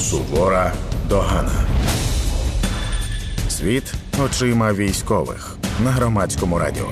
[0.00, 0.72] Сувора
[1.08, 1.66] догана.
[3.48, 3.94] Світ
[4.24, 6.86] очима військових на громадському радіо.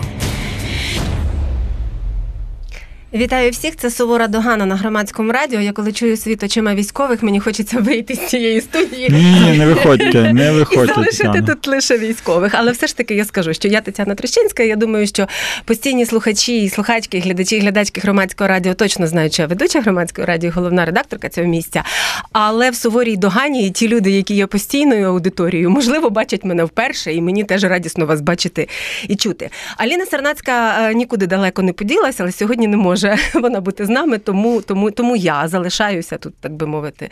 [3.15, 3.77] Вітаю всіх.
[3.77, 5.61] Це Сувора Догана на громадському радіо.
[5.61, 9.09] Я коли чую світ очима військових, мені хочеться вийти з цієї студії.
[9.11, 10.93] Ні, не виходьте, не виходьте.
[10.93, 12.55] І залишити тут лише військових.
[12.55, 14.63] Але все ж таки я скажу, що я Тетяна Трещинська.
[14.63, 15.29] Я думаю, що
[15.65, 19.81] постійні слухачі, і слухачки, і глядачі, і глядачки громадського радіо точно знають, що я ведуча
[19.81, 21.85] громадського радіо, головна редакторка цього місця.
[22.33, 27.13] Але в суворій догані і ті люди, які є постійною аудиторією, можливо, бачать мене вперше,
[27.15, 28.69] і мені теж радісно вас бачити
[29.09, 29.51] і чути.
[29.77, 32.96] Аліна Сарнацька е, нікуди далеко не поділася, але сьогодні не може
[33.35, 37.11] вона бути з нами, тому, тому, тому я залишаюся тут, так би мовити.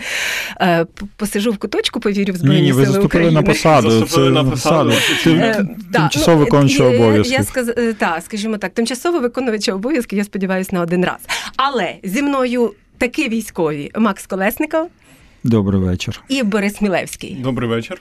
[0.61, 3.41] Е, Посижу в куточку, повірю в Збройні Ні, ні, ви Сили заступили України.
[3.41, 3.91] на посаду.
[3.91, 4.93] Заступили Це на посаду.
[5.25, 7.35] Тим- Тимчасово ну, е, обов'язки.
[7.35, 7.69] Я сказ...
[7.69, 11.19] е, скажімо так, тимчасово виконувача обов'язки, я сподіваюся, на один раз.
[11.57, 14.91] Але зі мною такі військові Макс Колесников
[15.45, 16.23] Добрий вечір.
[16.29, 17.35] і Борис Мілевський.
[17.35, 18.01] Добрий вечір.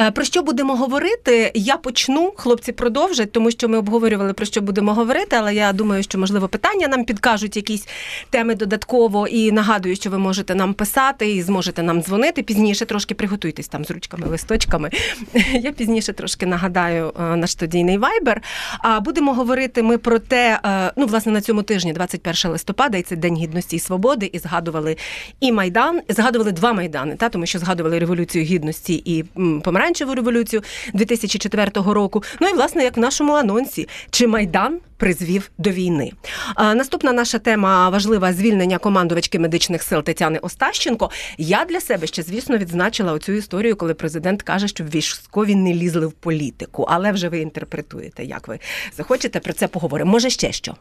[0.00, 1.52] Е, Про що будемо говорити?
[1.54, 2.32] Я почну.
[2.36, 5.36] Хлопці продовжать, тому що ми обговорювали про що будемо говорити.
[5.38, 7.88] Але я думаю, що можливо питання нам підкажуть якісь
[8.30, 9.26] теми додатково.
[9.26, 12.86] І нагадую, що ви можете нам писати і зможете нам дзвонити пізніше.
[12.86, 14.90] Трошки приготуйтесь там з ручками, листочками.
[15.52, 18.42] Я пізніше трошки нагадаю е, наш студійний вайбер.
[18.78, 23.02] А будемо говорити ми про те, е, ну власне на цьому тижні, 21 листопада, і
[23.02, 24.96] це День гідності і свободи, і згадували
[25.40, 29.24] і майдан, згадували два майдани, та тому що згадували революцію гідності і
[29.64, 30.62] помаранчеву революцію
[30.94, 32.22] 2004 року.
[32.40, 36.12] Ну і власне, як в нашому анонсі, чи майдан призвів до війни.
[36.54, 41.10] А, наступна наша тема важлива звільнення командувачки медичних сил Тетяни Остащенко.
[41.38, 46.06] Я для себе ще, звісно, відзначила оцю історію, коли президент каже, щоб військові не лізли
[46.06, 46.86] в політику.
[46.88, 48.58] Але вже ви інтерпретуєте, як ви
[48.96, 50.10] захочете про це поговоримо.
[50.10, 50.74] Може, ще що?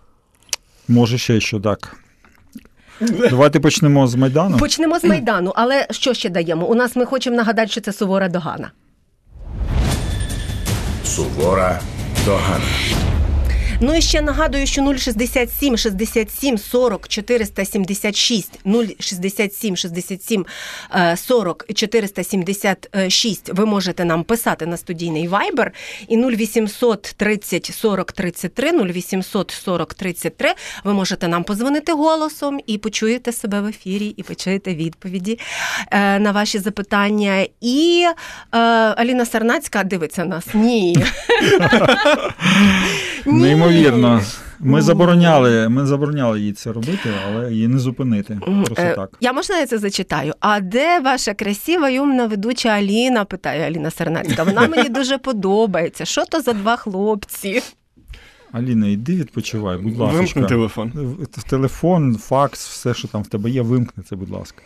[0.88, 2.05] Може, ще що так.
[3.30, 4.58] Давайте почнемо з Майдану.
[4.58, 5.54] Почнемо з майдану.
[5.56, 6.66] Але що ще даємо?
[6.66, 8.72] У нас ми хочемо нагадати, що це сувора догана.
[11.06, 11.80] Сувора
[12.26, 12.66] догана.
[13.86, 18.60] Ну і ще нагадую, що 067 67 40 476
[19.00, 20.46] 067 67
[20.96, 25.70] е, 40 476 ви можете нам писати на студійний Viber
[26.08, 30.50] і 0800 30 40 33 0800 40 33
[30.84, 35.40] ви можете нам позвонити голосом і почуєте себе в ефірі, і почуєте відповіді
[35.92, 37.48] е, на ваші запитання.
[37.62, 38.06] І
[38.54, 38.58] е,
[38.98, 40.46] Аліна Сарнацька дивиться нас.
[40.54, 40.98] Ні.
[43.26, 43.42] Ні.
[43.82, 44.22] Неймовірно.
[44.60, 48.40] Ми забороняли, ми забороняли їй це робити, але її не зупинити.
[48.66, 49.18] Просто Е, так.
[49.22, 50.34] Я можна я це зачитаю?
[50.40, 53.26] А де ваша красива і умна ведуча Аліна?
[53.26, 54.44] питає Аліна Сернацька.
[54.44, 56.06] Вона мені дуже подобається.
[56.06, 57.62] Що то за два хлопці?
[58.52, 60.18] Аліна, йди відпочивай, будь ласка.
[60.18, 60.92] Вимкни телефон.
[61.50, 64.62] Телефон, факс, все, що там в тебе є, вимкни це, будь ласка.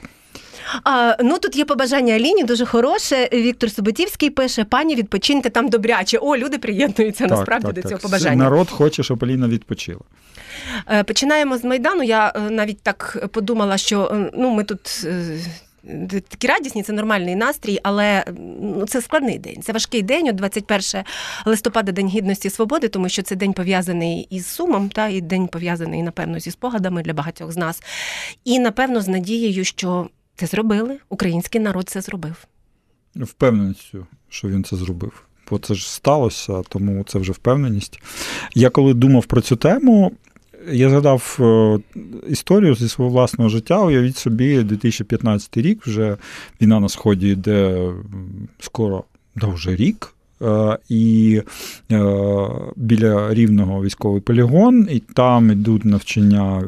[0.84, 3.30] А, ну тут є побажання Аліні, дуже хороше.
[3.34, 6.18] Віктор Суботівський пише: пані, відпочиньте там добряче.
[6.18, 8.36] О, люди приєднуються насправді до цього побажання.
[8.36, 10.02] Народ хоче, щоб Аліна відпочила.
[10.92, 12.04] Е, Починаємо з майдану.
[12.04, 15.08] Я е, навіть так подумала, що е, ну ми тут.
[16.30, 18.24] Такі радісні, це нормальний настрій, але
[18.62, 19.62] ну, це складний день.
[19.62, 20.28] Це важкий день.
[20.28, 21.04] От 21
[21.46, 25.48] листопада, День гідності і свободи, тому що це день пов'язаний із сумом, та і день
[25.48, 27.84] пов'язаний, напевно, зі спогадами для багатьох з нас.
[28.46, 30.98] І напевно з надією, що це зробили.
[31.10, 32.46] Український народ це зробив.
[33.16, 35.24] Впевненістю, що він це зробив.
[35.50, 38.02] Бо це ж сталося, тому це вже впевненість.
[38.56, 40.12] Я коли думав про цю тему,
[40.72, 41.80] я згадав е,
[42.30, 43.80] історію зі свого власного життя.
[43.80, 46.18] Уявіть собі, 2015 рік, вже
[46.62, 47.92] війна на сході йде
[48.60, 49.04] скоро
[49.36, 50.14] да вже рік.
[50.42, 51.42] Е, І
[51.92, 52.00] е,
[52.76, 56.66] біля рівного військовий полігон, і там йдуть навчання е,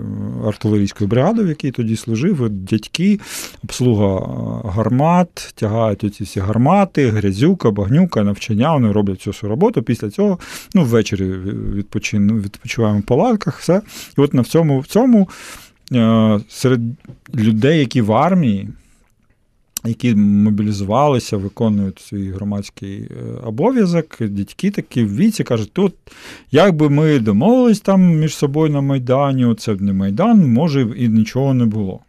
[0.48, 3.20] артилерійської бригади, в якій тоді служив, дядьки,
[3.64, 4.20] обслуга
[4.66, 9.84] гармат, тягають оці всі гармати, грязюка, багнюка, навчання, вони роблять всю роботу.
[9.84, 10.40] Після цього
[10.76, 13.82] ну, ввечері відпочиваємо в палатках, все.
[14.18, 15.30] І от на цьому, в цьому
[16.50, 16.80] серед
[17.36, 18.70] людей, які в армії,
[19.86, 23.14] які мобілізувалися, виконують свій громадський е,
[23.44, 25.94] обов'язок, дядьки такі в віці кажуть, тут
[26.52, 31.54] як би ми домовились там між собою на Майдані, це не Майдан, може і нічого
[31.54, 32.00] не було.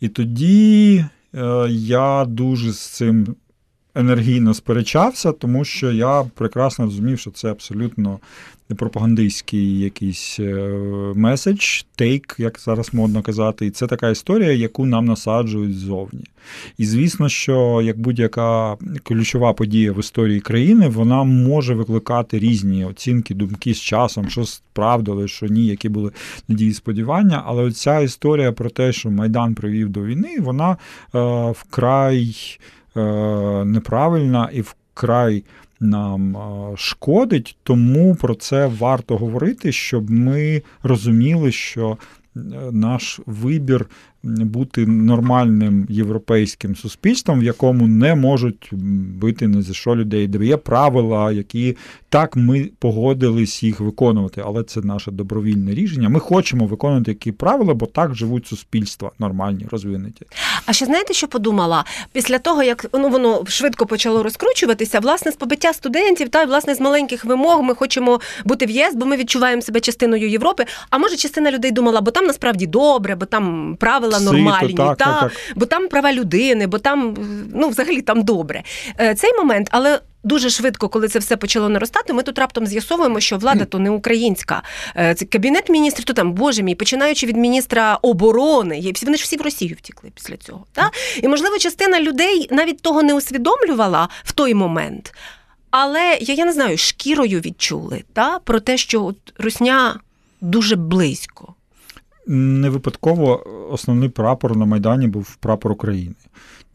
[0.00, 1.04] І тоді
[1.34, 3.26] е, я дуже з цим
[3.94, 8.18] енергійно сперечався, тому що я прекрасно розумів, що це абсолютно
[8.74, 10.54] пропагандистський якийсь е,
[11.14, 13.66] меседж, тейк, як зараз модно казати.
[13.66, 16.24] І це така історія, яку нам насаджують ззовні.
[16.78, 23.34] І звісно, що як будь-яка ключова подія в історії країни, вона може викликати різні оцінки,
[23.34, 26.10] думки з часом, що справдили, що ні, які були
[26.48, 27.42] надії сподівання.
[27.46, 30.76] Але ця історія про те, що Майдан привів до війни, вона
[31.14, 32.36] е, вкрай
[33.64, 35.44] неправильна і вкрай
[35.80, 36.36] нам
[36.76, 41.98] шкодить, тому про це варто говорити, щоб ми розуміли, що
[42.36, 42.40] е,
[42.72, 43.86] наш вибір
[44.24, 48.68] бути нормальним європейським суспільством, в якому не можуть
[49.20, 51.76] бити не за що людей, де є правила, які
[52.08, 56.08] так ми погодились їх виконувати, але це наше добровільне рішення.
[56.08, 60.26] Ми хочемо виконувати які правила, бо так живуть суспільства нормальні, розвинуті.
[60.66, 61.84] А ще знаєте, що подумала?
[62.12, 66.80] Після того, як ну воно швидко почало розкручуватися, власне, з побиття студентів та власне з
[66.80, 70.64] маленьких вимог ми хочемо бути в ЄС, бо ми відчуваємо себе частиною Європи.
[70.90, 74.98] А може, частина людей думала, бо там насправді добре, бо там правила Сито, нормальні, так,
[74.98, 75.32] та так, так.
[75.56, 77.16] бо там права людини, бо там
[77.54, 78.62] ну взагалі там добре.
[79.00, 80.00] Е, Цей момент, але.
[80.24, 83.90] Дуже швидко, коли це все почало наростати, ми тут раптом з'ясовуємо, що влада то не
[83.90, 84.62] українська.
[84.96, 89.36] Е, Це кабінет міністрів, то там, боже мій, починаючи від міністра оборони, вони ж всі
[89.36, 90.64] в Росію втікли після цього.
[90.72, 90.90] Та?
[91.22, 95.14] І можливо, частина людей навіть того не усвідомлювала в той момент.
[95.70, 98.38] Але я, я не знаю, шкірою відчули та?
[98.38, 100.00] про те, що от Русня
[100.40, 101.54] дуже близько.
[102.26, 106.14] Не випадково основний прапор на Майдані був прапор України.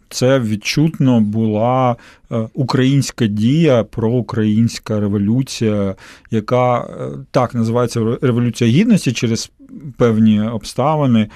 [0.10, 1.96] Це відчутно була
[2.32, 5.96] е, українська дія, проукраїнська революція,
[6.32, 9.52] яка е, так називається Революція Гідності через
[9.98, 11.28] певні обставини.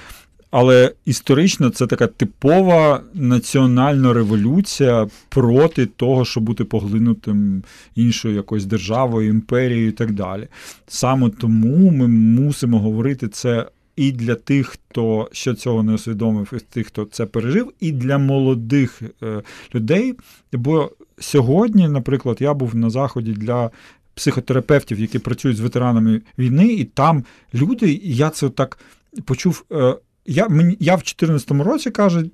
[0.50, 7.62] Але історично це така типова національна революція проти того, щоб бути поглинутим
[7.94, 10.48] іншою якоюсь державою, імперією і так далі.
[10.86, 13.66] Саме тому ми мусимо говорити це
[13.96, 18.18] і для тих, хто ще цього не усвідомив, і тих, хто це пережив, і для
[18.18, 19.42] молодих е,
[19.74, 20.14] людей.
[20.52, 23.70] Бо сьогодні, наприклад, я був на заході для.
[24.14, 27.24] Психотерапевтів, які працюють з ветеранами війни, і там
[27.54, 28.78] люди, і я це так
[29.24, 29.64] почув.
[29.72, 29.96] Е,
[30.26, 32.24] я мені, я в 2014 році, каже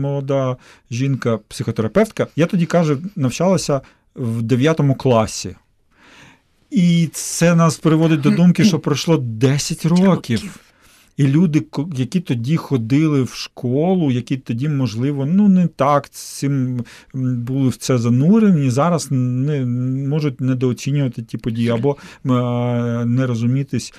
[0.00, 0.56] молода
[0.90, 3.80] жінка, психотерапевтка, я тоді каже, навчалася
[4.14, 5.56] в 9 класі.
[6.70, 10.60] І це нас приводить до думки, що пройшло 10 років.
[11.18, 11.66] І люди,
[11.96, 16.84] які тоді ходили в школу, які тоді, можливо, ну не так цим
[17.14, 19.66] були в це занурені, зараз не
[20.08, 21.96] можуть недооцінювати ті події або
[23.04, 23.94] не розумітись.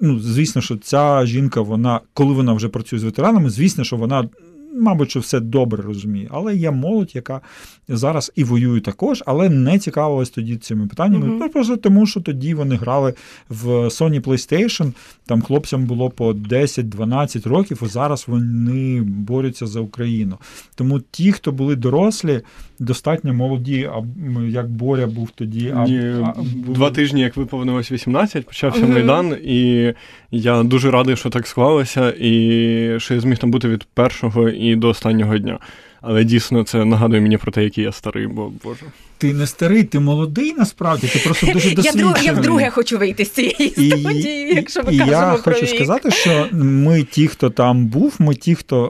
[0.00, 4.28] Ну, звісно, що ця жінка, вона, коли вона вже працює з ветеранами, звісно, що вона
[4.74, 6.28] мабуть, що все добре розуміє.
[6.30, 7.40] Але є молодь, яка
[7.88, 11.26] зараз і воює також, але не цікавилась тоді цими питаннями.
[11.26, 11.48] Mm-hmm.
[11.48, 13.14] Просто тому, що тоді вони грали
[13.48, 14.92] в Sony PlayStation,
[15.26, 20.38] там хлопцям було по 10-12 років, і зараз вони борються за Україну.
[20.74, 22.40] Тому ті, хто були дорослі,
[22.80, 24.02] достатньо молоді, а
[24.48, 25.74] як Боря був тоді.
[25.76, 26.34] А, Ні, а,
[26.68, 28.92] Два тижні, як виповнилось 18, почався mm-hmm.
[28.92, 29.92] Майдан, і
[30.30, 34.76] я дуже радий, що так склалося, і що я зміг там бути від першого і
[34.76, 35.58] до останнього дня.
[36.02, 38.82] Але дійсно це нагадує мені про те, який я старий, бо Боже.
[39.18, 42.14] Ти не старий, ти молодий насправді, ти просто дуже досвідчений.
[42.16, 45.66] Я, я вдруге хочу вийти з цієї студії, якщо ми і кажемо я про хочу
[45.66, 45.74] вік.
[45.74, 48.86] сказати, що ми, ті, хто там був, ми ті, хто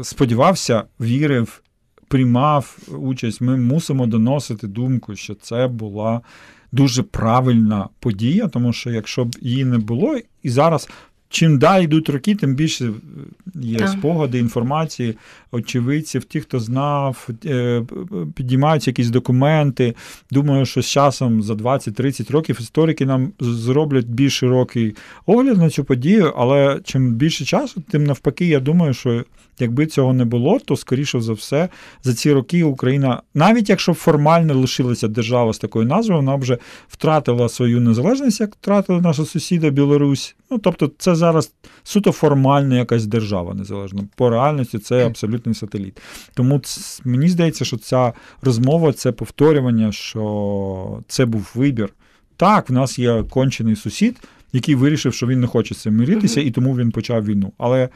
[0.00, 1.60] е, сподівався, вірив,
[2.08, 6.20] приймав участь, ми мусимо доносити думку, що це була
[6.72, 10.88] дуже правильна подія, тому що якщо б її не було, і зараз.
[11.30, 12.92] Чим далі йдуть роки, тим більше
[13.54, 13.88] є Так.
[13.88, 15.16] спогади, інформації,
[15.52, 17.82] очевидців, ті, хто знав, е,
[18.34, 19.94] підіймаються якісь документи.
[20.30, 25.84] Думаю, що з часом за 20-30 років історики нам зроблять більш широкий огляд на цю
[25.84, 29.24] подію, але чим більше часу, тим навпаки, я думаю, що
[29.58, 31.68] якби цього не було, то скоріше за все
[32.02, 37.48] за ці роки Україна, навіть якщо формально лишилася держава з такою назвою, вона вже втратила
[37.48, 40.36] свою незалежність, як втратила наша сусіда Білорусь.
[40.50, 41.52] Ну тобто, це зараз
[41.82, 44.04] суто формальна якась держава незалежна.
[44.16, 46.00] По реальності це абсолютний сателіт.
[46.34, 48.12] Тому ц- мені здається, що ця
[48.42, 51.88] розмова це повторювання, що це був вибір.
[52.36, 54.16] Так, в нас є кончений сусід,
[54.52, 57.52] який вирішив, що він не хоче з цим миритися, і тому він почав війну.
[57.58, 57.88] Але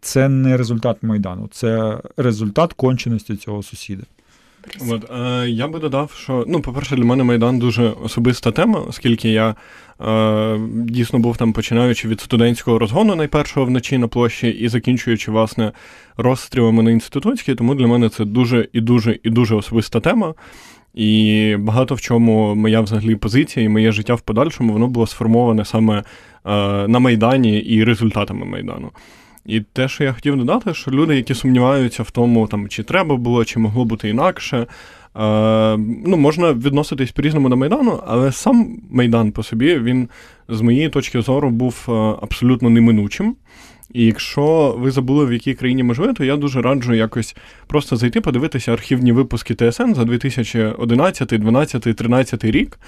[0.00, 4.02] це не результат Майдану, це результат конченості цього сусіда.
[4.90, 9.28] От, е, я би додав, що ну, по-перше, для мене Майдан дуже особиста тема, оскільки
[9.28, 9.54] я
[10.00, 15.72] е, дійсно був там починаючи від студентського розгону найпершого вночі на площі і закінчуючи власне
[16.16, 20.34] розстрілами на інститутській, тому для мене це дуже і дуже і дуже особиста тема.
[20.94, 25.64] І багато в чому моя взагалі позиція і моє життя в подальшому воно було сформоване
[25.64, 26.04] саме е,
[26.88, 28.90] на Майдані і результатами Майдану.
[29.46, 33.16] І те, що я хотів додати, що люди, які сумніваються в тому, там, чи треба
[33.16, 34.66] було, чи могло бути інакше, е,
[36.06, 40.08] ну, можна відноситись по-різному до Майдану, але сам Майдан по собі, він,
[40.48, 43.36] з моєї точки зору, був е, абсолютно неминучим.
[43.92, 47.96] І якщо ви забули, в якій країні ми живемо, то я дуже раджу якось просто
[47.96, 52.78] зайти, подивитися архівні випуски ТСН за 2011, 12, 13 рік,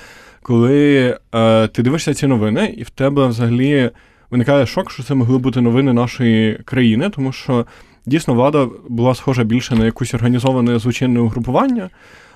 [0.43, 3.91] коли е, ти дивишся ці новини, і в тебе взагалі
[4.35, 7.67] виникає шок, що це могли бути новини нашої країни, тому що
[8.07, 11.91] дійсно влада була схожа більше на якусь організоване злочинне угрупування.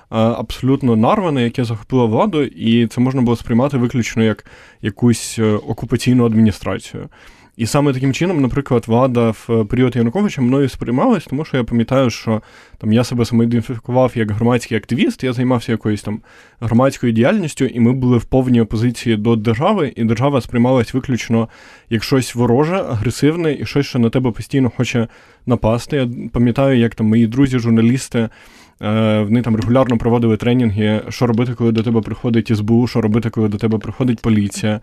[0.09, 4.45] Абсолютно нарване, яке захопило владу, і це можна було сприймати виключно як
[4.81, 7.09] якусь е, окупаційну адміністрацію.
[7.59, 12.09] І саме таким чином, наприклад, влада в період Януковича мною сприймалась, тому що я пам'ятаю,
[12.09, 12.41] що
[12.77, 16.21] там я себе самоідентифікував як громадський активіст, я займався якоюсь там
[16.59, 21.49] громадською діяльністю, і ми були в повній опозиції до держави, і держава сприймалась виключно
[21.89, 25.07] як щось вороже, агресивне і щось, що на тебе постійно хоче
[25.45, 25.97] напасти.
[25.97, 28.29] Я пам'ятаю, як там мої друзі, журналісти.
[28.81, 33.29] Е, вони там регулярно проводили тренінги, що робити, коли до тебе приходить СБУ, що робити,
[33.29, 34.79] коли до тебе приходить поліція.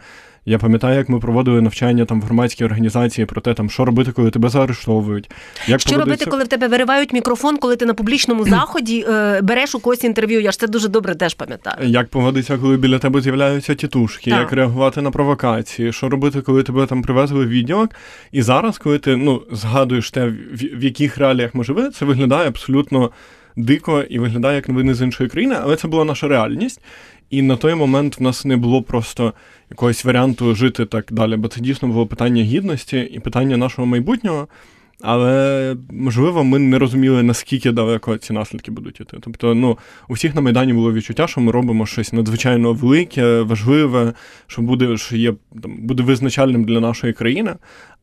[0.49, 4.13] Я пам'ятаю, як ми проводили навчання там в громадській організації про те, там що робити,
[4.13, 5.31] коли тебе заарештовують.
[5.67, 9.75] Як що робити, коли в тебе виривають мікрофон, коли ти на публічному заході е, береш
[9.75, 10.41] у когось інтерв'ю?
[10.41, 11.89] Я ж це дуже добре теж пам'ятаю.
[11.89, 14.41] Як поводиться, коли біля тебе з'являються тітушки, так.
[14.41, 17.91] як реагувати на провокації, що робити, коли тебе там привезли в відділок.
[18.33, 22.49] І зараз, коли ти ну згадуєш те, в, в яких реаліях ми живемо, це виглядає
[22.49, 23.11] абсолютно
[23.57, 26.81] дико і виглядає як новини з іншої країни, але це була наша реальність.
[27.31, 29.33] І на той момент в нас не було просто
[29.71, 34.49] якогось варіанту жити так далі, бо це дійсно було питання гідності і питання нашого майбутнього.
[35.01, 39.17] Але можливо, ми не розуміли, наскільки далеко ці наслідки будуть іти.
[39.21, 39.79] Тобто, ну
[40.09, 44.13] у всіх на Майдані було відчуття, що ми робимо щось надзвичайно велике, важливе,
[44.47, 47.55] що буде що є там буде визначальним для нашої країни.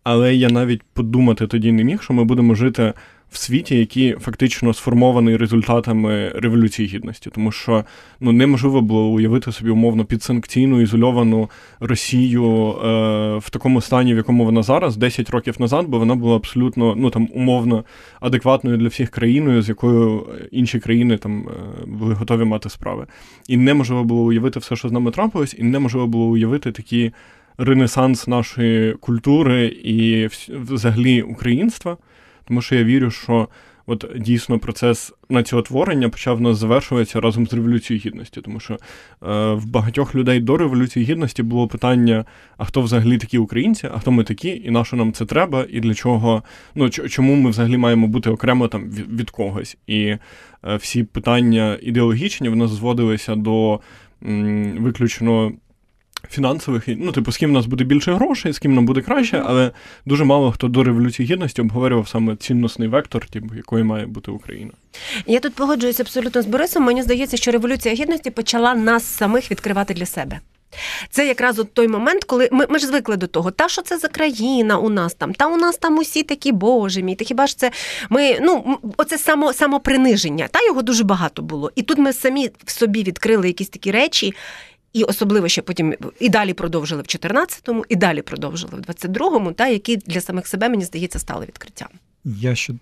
[0.04, 2.94] Але я навіть подумати тоді не міг, що ми будемо жити
[3.34, 7.86] в світі, який фактично сформований результатами революції гідності, тому що
[8.20, 11.50] ну неможливо було уявити собі умовно підсанкційну ізольовану
[11.80, 16.36] Росію е, в такому стані, в якому вона зараз, 10 років назад, бо вона була
[16.36, 17.84] абсолютно ну там умовно
[18.20, 23.08] адекватною для всіх країною, з якою інші країни там е, були готові мати справи.
[23.48, 27.12] І неможливо було уявити все, що з нами трапилось, і неможливо було уявити такі.
[27.58, 31.98] Ренесанс нашої культури і взагалі українства.
[32.48, 33.48] Тому що я вірю, що
[33.86, 38.78] от дійсно процес націотворення почав нас завершуватися разом з революцією гідності, тому що е,
[39.54, 42.26] в багатьох людей до революції гідності було питання:
[42.58, 45.66] а хто взагалі такі українці, а хто ми такі, і на що нам це треба,
[45.70, 46.44] і для чого,
[46.76, 49.78] ну чому ми взагалі маємо бути окремо там від, когось?
[49.88, 50.20] І е,
[50.76, 53.80] всі питання ідеологічні вони зводилися до
[54.24, 55.52] м, виключно
[56.30, 59.44] фінансових, ну, типу, з ким у нас буде більше грошей, з ким нам буде краще,
[59.46, 59.72] але
[60.06, 64.72] дуже мало хто до Революції Гідності обговорював саме цінностний вектор, типу, якою має бути Україна.
[65.26, 66.84] Я тут погоджуюся абсолютно з Борисом.
[66.84, 70.40] Мені здається, що Революція Гідності почала нас самих відкривати для себе.
[71.10, 73.98] Це якраз от той момент, коли ми ми ж звикли до того, та що це
[73.98, 77.48] за країна у нас там, та у нас там усі такі боже мій, та хіба
[77.48, 77.72] ж це
[78.10, 81.72] ми ну оце само самоприниження, та його дуже багато було.
[81.76, 84.34] І тут ми самі в собі відкрили якісь такі речі,
[84.94, 89.68] і особливо ще потім і далі продовжили в 14-му, і далі продовжили в 22-му, та
[89.68, 91.88] які для самих себе, мені здається, стали відкриттям.
[92.26, 92.74] Я ще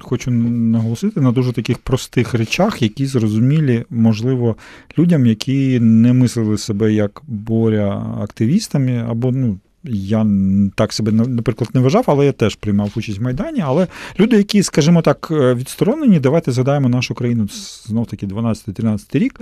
[0.00, 4.56] хочу наголосити на дуже таких простих речах, які зрозумілі, можливо,
[4.98, 9.58] людям, які не мислили себе як боря активістами, або ну.
[9.84, 10.26] Я
[10.74, 13.60] так себе, наприклад, не вважав, але я теж приймав участь в Майдані.
[13.60, 13.86] Але
[14.20, 17.48] люди, які, скажімо так, відсторонені, давайте згадаємо нашу країну
[17.86, 19.40] знов таки 12-13 рік.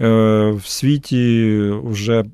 [0.00, 2.24] Е, в світі вже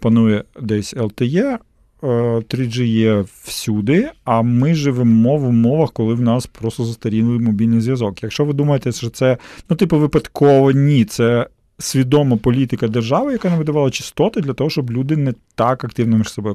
[0.00, 1.58] панує десь LTE,
[2.02, 7.80] 3G е, є всюди, а ми живемо в умовах, коли в нас просто застарілий мобільний
[7.80, 8.22] зв'язок.
[8.22, 9.38] Якщо ви думаєте, що це
[9.70, 11.46] ну, типу, випадково ні, це
[11.78, 16.28] свідома політика держави, яка не видавала частоти для того, щоб люди не так активно між
[16.28, 16.54] собою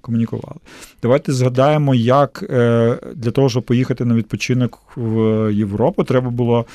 [0.00, 0.56] комунікували.
[1.02, 6.66] Давайте згадаємо, як е, для того, щоб поїхати на відпочинок в Європу, треба було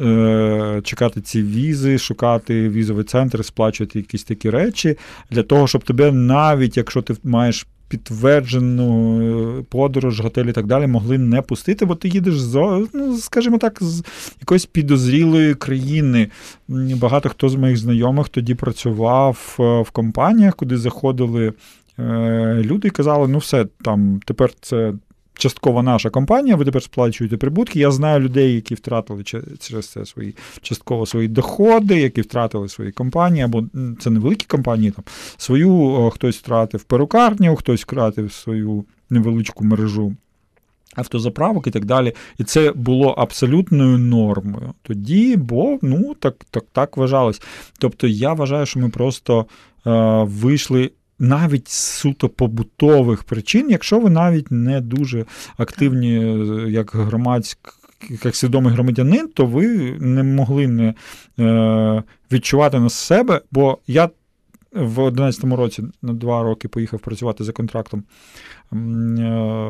[0.00, 4.98] е, чекати ці візи, шукати візовий центр, сплачувати якісь такі речі,
[5.30, 9.20] для того, щоб тебе навіть якщо ти маєш підтверджену
[9.58, 13.58] е, подорож, готель і так далі могли не пустити, бо ти їдеш з, ну, скажімо
[13.58, 14.02] так, з
[14.40, 16.28] якоїсь підозрілої країни.
[16.68, 21.52] Багато хто з моїх знайомих тоді працював е, в компаніях, куди заходили
[21.98, 24.92] е, люди казали: ну все, там тепер це
[25.34, 27.78] частково наша компанія, ви тепер сплачуєте прибутки.
[27.78, 29.24] Я знаю людей, які втратили
[29.60, 33.64] через це свої частково свої доходи, які втратили свої компанії, або
[34.00, 35.04] це невеликі компанії, там
[35.36, 40.16] свою хтось втратив перукарню, хтось втратив свою невеличку мережу.
[40.96, 42.12] Автозаправок і так далі.
[42.38, 44.74] І це було абсолютною нормою.
[44.82, 47.42] Тоді, бо ну так так, так вважалось.
[47.78, 49.46] Тобто я вважаю, що ми просто
[49.86, 50.90] е, вийшли
[51.24, 55.24] навіть з суто побутових причин, якщо ви навіть не дуже
[55.56, 56.14] активні,
[56.72, 57.58] як громадськ,
[58.24, 59.66] як свідомий громадянин, то ви
[60.00, 60.94] не могли не
[61.38, 62.02] е,
[62.32, 64.10] відчувати на себе, бо я.
[64.72, 68.76] В 11 році на два роки поїхав працювати за контрактом е,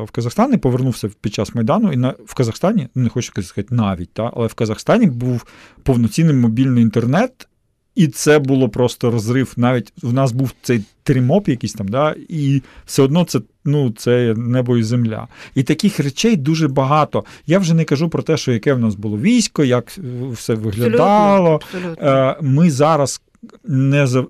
[0.03, 1.91] в Казахстан і повернувся під час Майдану.
[1.91, 5.45] І на, в Казахстані, не хочу сказати навіть, та, але в Казахстані був
[5.83, 7.47] повноцінний мобільний інтернет,
[7.95, 9.53] і це було просто розрив.
[9.57, 14.33] Навіть в нас був цей тримоп якийсь там, да, і все одно це ну, це
[14.37, 15.27] небо і земля.
[15.55, 17.25] І таких речей дуже багато.
[17.47, 19.99] Я вже не кажу про те, що яке в нас було військо, як
[20.31, 21.55] все виглядало.
[21.55, 22.09] Абсолютно, абсолютно.
[22.09, 23.21] Е, ми зараз
[23.63, 24.25] не за.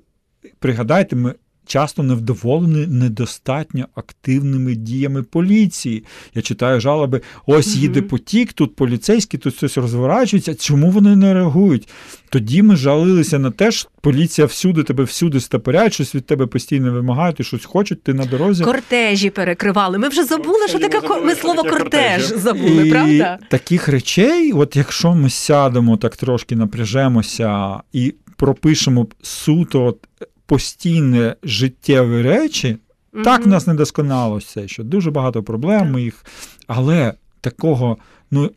[0.60, 1.34] Пригадайте, ми
[1.66, 6.04] часто невдоволені недостатньо активними діями поліції.
[6.34, 10.56] Я читаю жалоби: ось їде потік, тут поліцейські, тут щось розворачується.
[10.56, 11.88] Чому вони не реагують?
[12.30, 16.92] Тоді ми жалилися на те, що поліція всюди тебе всюди стапоряють, щось від тебе постійно
[16.92, 18.64] вимагають, і щось хочуть, ти на дорозі.
[18.64, 19.98] Кортежі перекривали.
[19.98, 23.40] Ми вже забули, що таке ми слово кортеж забули, і правда?
[23.50, 29.98] Таких речей, от якщо ми сядемо так трошки напряжемося і пропишемо суто от
[30.46, 32.78] постійні життєві речі,
[33.14, 33.24] mm-hmm.
[33.24, 36.02] так в нас недосконало все, що дуже багато проблем так.
[36.02, 36.26] їх,
[36.68, 37.98] але такого,
[38.32, 38.52] ну.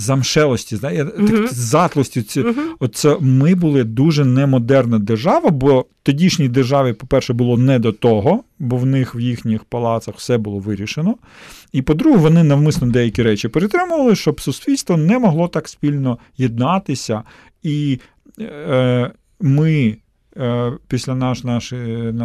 [0.00, 1.48] Замшелості, знає, uh-huh.
[1.52, 2.22] затлості.
[2.22, 2.54] Ці, uh-huh.
[2.78, 8.76] Оце ми були дуже немодерна держава, бо тодішній державі, по-перше, було не до того, бо
[8.76, 11.14] в них в їхніх палацах все було вирішено.
[11.72, 17.22] І по-друге, вони навмисно деякі речі перетримували, щоб суспільство не могло так спільно єднатися.
[17.62, 18.00] І
[18.40, 19.96] е, ми
[20.88, 21.76] після наш, наші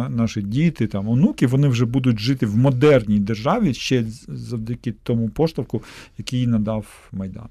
[0.08, 5.82] наші діти, там, онуки, вони вже будуть жити в модерній державі ще завдяки тому поштовху,
[6.18, 7.46] який надав Майдан.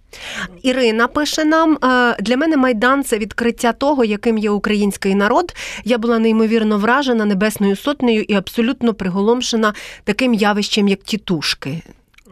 [0.61, 5.55] Ірина пише нам: «Е, для мене Майдан це відкриття того, яким є український народ.
[5.83, 11.81] Я була неймовірно вражена небесною сотнею і абсолютно приголомшена таким явищем, як тітушки.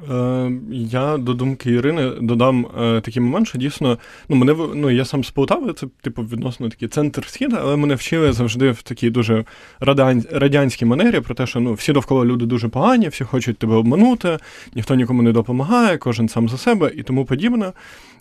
[0.09, 3.97] Е, я до думки Ірини додам е, такий момент, що дійсно
[4.29, 7.95] ну мене ну я сам з Полтави, це типу відносно такий центр схід, але мене
[7.95, 9.45] вчили завжди в такій дуже
[10.31, 14.37] радянській манері про те, що ну всі довкола люди дуже погані, всі хочуть тебе обманути,
[14.75, 17.71] ніхто нікому не допомагає, кожен сам за себе і тому подібне.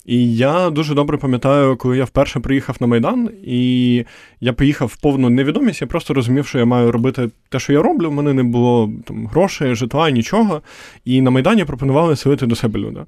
[0.07, 4.05] І я дуже добре пам'ятаю, коли я вперше приїхав на Майдан, і
[4.41, 7.83] я поїхав в повну невідомість, я просто розумів, що я маю робити те, що я
[7.83, 8.09] роблю.
[8.09, 10.63] У мене не було там грошей, житла, нічого.
[11.05, 13.01] І на Майдані пропонували селити до себе люди.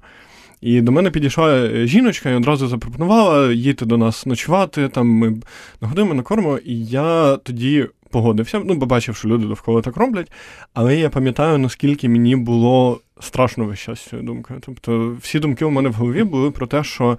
[0.61, 4.87] І до мене підійшла жіночка і одразу запропонувала їти до нас ночувати.
[4.87, 5.37] Там ми
[5.81, 8.61] нагодимо, накормимо, і я тоді погодився.
[8.65, 10.31] Ну, бо бачив, що люди довкола так роблять.
[10.73, 14.59] Але я пам'ятаю, наскільки мені було страшно весь час цією думкою.
[14.65, 17.17] Тобто, всі думки у мене в голові були про те, що е,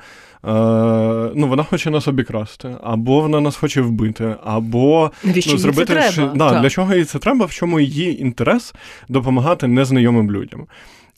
[1.34, 6.34] ну, вона хоче нас обікрасти, або вона нас хоче вбити, або ну, зробити це треба?
[6.34, 8.74] Да, для чого їй це треба, в чому її інтерес
[9.08, 10.66] допомагати незнайомим людям.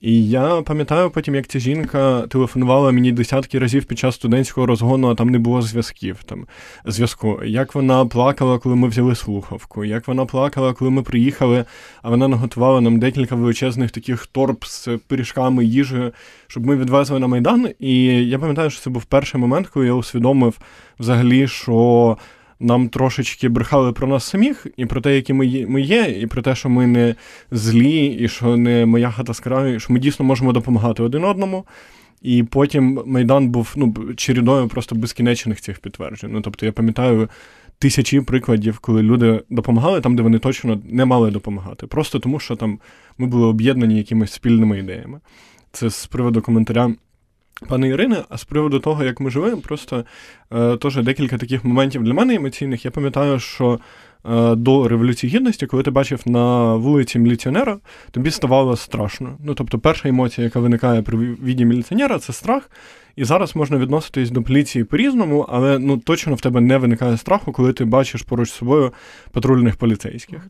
[0.06, 5.08] І я пам'ятаю потім, як ця жінка телефонувала мені десятки разів під час студентського розгону,
[5.08, 6.22] а там не було зв'язків.
[6.24, 6.46] Там
[6.84, 7.40] зв'язку.
[7.44, 11.64] Як вона плакала, коли ми взяли слухавку, як вона плакала, коли ми приїхали,
[12.02, 16.12] а вона наготувала нам декілька величезних таких торб з пиріжками, їжею,
[16.46, 17.68] щоб ми відвезли на майдан.
[17.78, 20.58] І я пам'ятаю, що це був перший момент, коли я усвідомив
[20.98, 22.16] взагалі, що
[22.60, 26.54] нам трошечки брехали про нас самих, і про те, які ми є, і про те,
[26.54, 27.14] що ми не
[27.50, 31.64] злі, і що не моя хата з краю, що ми дійсно можемо допомагати один одному.
[32.22, 36.30] І потім Майдан був ну, чередою просто безкінечних цих підтверджень.
[36.32, 37.28] Ну, Тобто я пам'ятаю
[37.78, 41.86] тисячі прикладів, коли люди допомагали там, де вони точно не мали допомагати.
[41.86, 42.78] Просто тому, що там
[43.18, 45.20] ми були об'єднані якимись спільними ідеями.
[45.72, 46.94] Це з приводу коментаря
[47.68, 50.04] Пане Ірине, а з приводу того, як ми живемо, просто
[50.52, 52.84] е, теж декілька таких моментів для мене емоційних.
[52.84, 53.80] Я пам'ятаю, що
[54.30, 57.78] е, до Революції Гідності, коли ти бачив на вулиці міліціонера,
[58.10, 59.38] тобі ставало страшно.
[59.44, 62.70] Ну, тобто, перша емоція, яка виникає при віді міліціонера, це страх.
[63.16, 67.52] І зараз можна відноситись до поліції по-різному, але ну точно в тебе не виникає страху,
[67.52, 68.92] коли ти бачиш поруч з собою
[69.32, 70.40] патрульних поліцейських.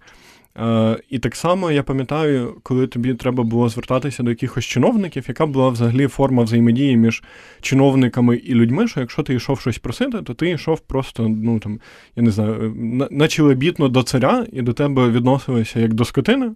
[0.59, 5.47] Е, І так само я пам'ятаю, коли тобі треба було звертатися до якихось чиновників, яка
[5.47, 7.23] була взагалі форма взаємодії між
[7.61, 11.81] чиновниками і людьми, що якщо ти йшов щось просити, то ти йшов просто, ну там,
[12.17, 16.51] я не знаю, на- наче лебітно до царя, і до тебе відносилися як до скотини.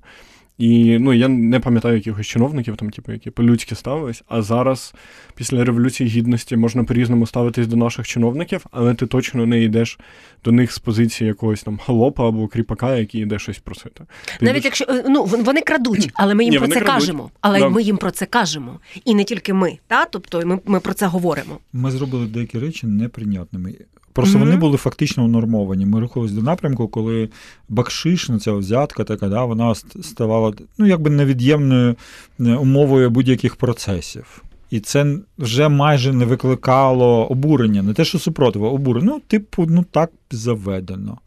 [0.61, 4.23] І ну я не пам'ятаю якихось чиновників, там, типу, які по-людськи ставились.
[4.29, 4.95] А зараз,
[5.35, 9.99] після революції гідності, можна по-різному ставитись до наших чиновників, але ти точно не йдеш
[10.45, 14.05] до них з позиції якогось там холопа або кріпака, який йде щось просити.
[14.39, 16.75] Ти Навіть йдеш- якщо е, ну вон- вони крадуть, але ми їм Ні, про це
[16.75, 16.93] крадуть.
[16.95, 17.31] кажемо.
[17.41, 17.69] Але Да.
[17.69, 18.81] ми їм про це кажемо.
[19.05, 21.59] І не тільки ми, та тобто ми, ми про це говоримо.
[21.73, 23.75] Ми зробили деякі речі неприйнятними.
[24.21, 24.47] Просто Мгм.
[24.47, 25.87] вони були фактично нормовані.
[25.87, 27.29] Ми рухались до напрямку, коли
[27.69, 31.97] бакшиш, ну, ця взятка така, да, вона ставала ну, якби невід'ємною
[32.41, 34.43] е, умовою будь-яких процесів.
[34.71, 39.07] І це вже майже не викликало обурення, не те, що супротиву, а обурення.
[39.07, 41.19] Ну, типу, ну так заведено.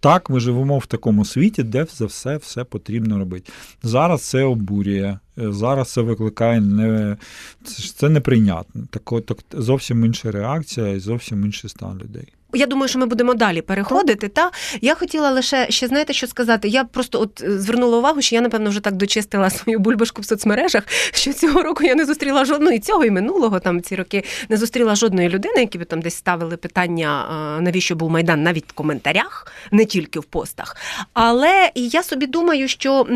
[0.00, 3.52] Так, ми живемо в такому світі, де за все все потрібно робити.
[3.82, 7.16] Зараз це обурює, е, зараз це викликає не
[7.64, 8.82] це, це неприйнятно.
[8.90, 12.32] Так, так зовсім інша реакція і зовсім інший стан людей.
[12.54, 14.28] Я думаю, що ми будемо далі переходити.
[14.28, 16.68] Та я хотіла лише ще знаєте, що сказати.
[16.68, 20.24] Я просто от е, звернула увагу, що я напевно вже так дочистила свою бульбашку в
[20.24, 20.82] соцмережах,
[21.12, 24.56] що цього року я не зустріла жодного і цього, і минулого там ці роки не
[24.56, 27.24] зустріла жодної людини, які б там десь ставили питання,
[27.60, 30.76] навіщо був майдан, навіть в коментарях, не тільки в постах.
[31.12, 33.06] Але я собі думаю, що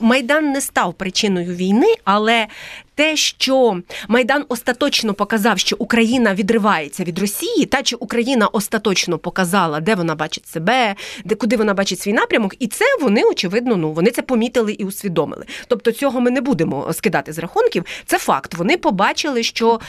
[0.00, 2.46] майдан не став причиною війни, але
[2.94, 8.75] те, що Майдан остаточно показав, що Україна відривається від Росії, та чи Україна остаточно
[9.18, 13.76] показала, де вона бачить себе, де куди вона бачить свій напрямок, і це вони очевидно,
[13.76, 15.44] ну вони це помітили і усвідомили.
[15.68, 17.84] Тобто цього ми не будемо скидати з рахунків.
[18.06, 18.54] Це факт.
[18.54, 19.80] Вони побачили, що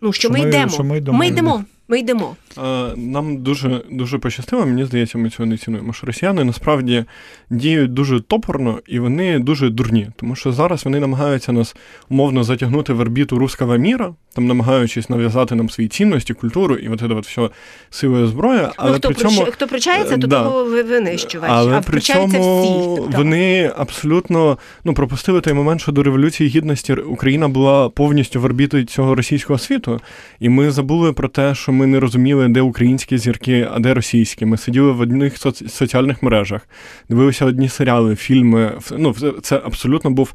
[0.00, 0.72] ну що, Що ми, ми- йдемо.
[0.72, 1.18] що ми йдемо.
[1.18, 1.64] Ми йдемо.
[1.92, 2.36] Ми йдемо.
[2.58, 2.62] Е,
[2.96, 5.92] Нам дуже дуже пощастило, мені здається, ми цього не цінуємо.
[5.92, 7.04] Що росіяни насправді
[7.50, 11.76] діють дуже топорно і вони дуже дурні, тому що зараз вони намагаються нас
[12.08, 17.00] умовно затягнути в орбіту руского міра, там намагаючись нав'язати нам свої цінності, культуру і от
[17.00, 17.48] це от все
[17.90, 18.72] силою зброя.
[18.76, 20.42] Але ну хто при цьому хто пручається, то да.
[20.42, 21.50] того ви- винищувач.
[21.52, 22.96] Але а при цьому всі.
[22.96, 28.44] Тобто, вони абсолютно ну пропустили той момент, що до революції гідності Україна була повністю в
[28.44, 30.00] орбіті цього російського світу,
[30.40, 34.46] і ми забули про те, що ми не розуміли, де українські зірки, а де російські.
[34.46, 36.68] Ми сиділи в одних соц- соціальних мережах,
[37.08, 38.72] дивилися одні серіали, фільми.
[38.98, 40.32] Ну це абсолютно був.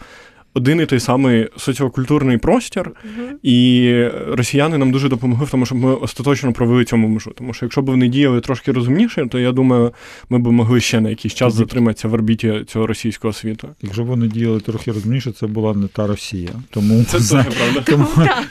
[0.58, 2.91] Один і той самий соціокультурний простір,
[3.43, 7.32] і росіяни нам дуже допомогли в тому, щоб ми остаточно провели цьому межу.
[7.38, 9.93] Тому що якщо б вони діяли трошки розумніше, то я думаю,
[10.30, 13.67] ми б могли ще на якийсь час затриматися в орбіті цього російського світу.
[13.82, 16.50] Якщо б вони діяли трохи розумніше, це була не та Росія.
[16.70, 17.82] Тому Це дуже правда.
[17.86, 18.08] Тому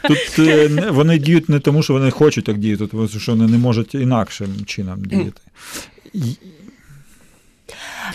[0.08, 3.46] тут е, не- вони діють не тому, що вони хочуть так діяти, тому що вони
[3.48, 5.40] не можуть інакшим чином діяти.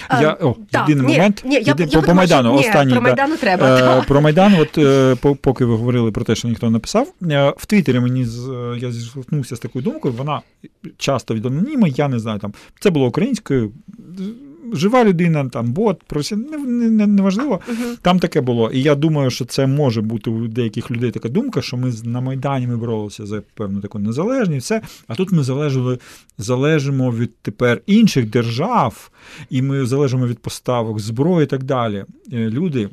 [0.08, 2.60] А, Я, о, так, єдиний ні, момент ні, я, єди- я по, по Майдану, ні,
[2.60, 2.92] останній.
[2.92, 3.28] про да.
[3.38, 4.00] Треба.
[4.00, 4.04] Е.
[4.08, 7.66] Про Майдан, от е, поки ви говорили про те, що ніхто не написав, е, в
[7.66, 10.42] Твіттері мені з- е, я зіштовхнувся з такою думкою, вона
[10.98, 13.72] часто від аноніма, я не знаю, там це було українською.
[14.72, 16.58] Жива людина, там бот, просі, не,
[16.90, 17.60] не, не важливо.
[17.68, 17.98] Мгм.
[18.02, 18.72] Там таке було.
[18.72, 22.22] І я думаю, що це може бути у деяких людей така думка, що ми на
[22.22, 24.82] Майдані ми боролися за певну таку незалежність, все.
[25.08, 26.00] А тут ми залежали,
[26.38, 29.12] залежимо від тепер інших держав,
[29.50, 32.06] і ми залежимо від поставок зброї і так далі.
[32.34, 32.90] Е, Люди.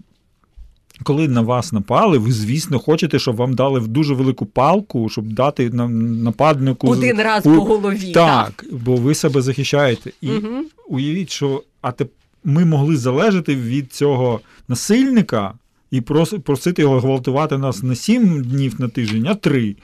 [1.03, 5.71] Коли на вас напали, ви, звісно, хочете, щоб вам дали дуже велику палку, щоб дати
[5.71, 6.89] нам нападнику.
[6.89, 8.13] Один раз у- по голові.
[8.13, 10.13] Так, бо ви себе захищаєте.
[10.21, 10.65] І Мгм.
[10.89, 12.07] уявіть, що а те,
[12.45, 15.53] ми могли залежати від цього насильника
[15.91, 19.77] і прос- просити його гвалтувати нас не сім днів на тиждень, а три.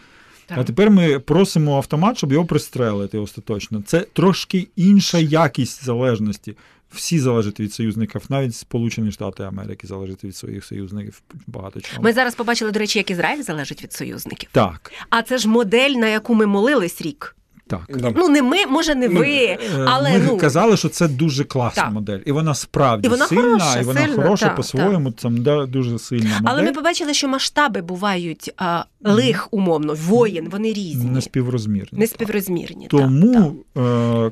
[0.47, 0.59] Так.
[0.59, 3.83] А тепер ми просимо автомат, щоб його пристрелити остаточно.
[3.87, 6.55] Це трошки інша якість залежності.
[6.95, 12.03] Всі залежать від союзників, навіть Сполучені Штати Америки залежать від своїх союзників багато чого.
[12.03, 14.49] Ми зараз побачили, до речі, як Ізраїль залежить від союзників.
[14.53, 17.37] Так, А це ж модель, на яку ми молились рік.
[17.67, 18.15] так.
[18.17, 21.45] Ну не ми, може, не Ну, ви, Е, але ми ну казали, що це дуже
[21.45, 21.93] класна Так.
[21.93, 25.13] модель, і вона справді І вона сильна, хороша, і вона сильна, хороша так, по-своєму.
[25.13, 26.45] Це да, дуже сильна модель.
[26.53, 31.99] але ми побачили, що масштаби бувають а, лих умовно, воєн, вони різні, не співрозмірні.
[31.99, 32.87] не співрозмірні.
[32.91, 34.31] Тому е,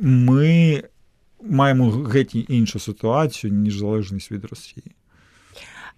[0.00, 0.82] ми
[1.50, 4.84] маємо геть іншу ситуацію, ніж залежність від Росії.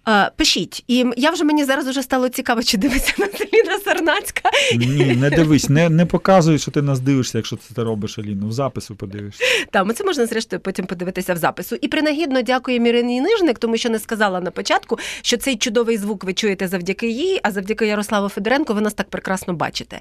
[0.07, 0.83] Е, Пишіть.
[0.87, 4.49] І я вже мені зараз вже стало цікаво, чи дивиться на Селіна Сарнацька.
[4.75, 8.47] Ні, не дивись, не, не показуй, що ти нас дивишся, якщо це ти робиш, Аліну.
[8.47, 9.43] В запису подивишся.
[9.71, 11.75] Там це можна зрештою потім подивитися в запису.
[11.81, 16.23] І принагідно дякую Ірині Нижник, тому що не сказала на початку, що цей чудовий звук
[16.23, 19.99] ви чуєте завдяки їй, а завдяки Ярославу Федоренко ви нас так прекрасно бачите.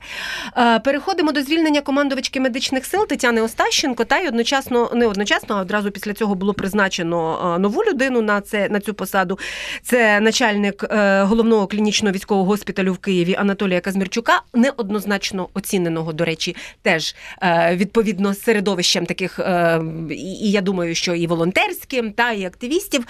[0.56, 4.04] Е, Переходимо до звільнення командувачки медичних сил Тетяни Остащенко.
[4.04, 8.40] Та й одночасно, не одночасно, а одразу після цього було призначено е, нову людину на
[8.40, 9.38] це на цю посаду.
[9.82, 16.56] Це начальник е, головного клінічного військового госпіталю в Києві Анатолія Казмірчука, неоднозначно оціненого, до речі,
[16.82, 19.80] теж е, відповідно середовищем таких, е,
[20.10, 23.06] і, я думаю, що і волонтерським, та і активістів.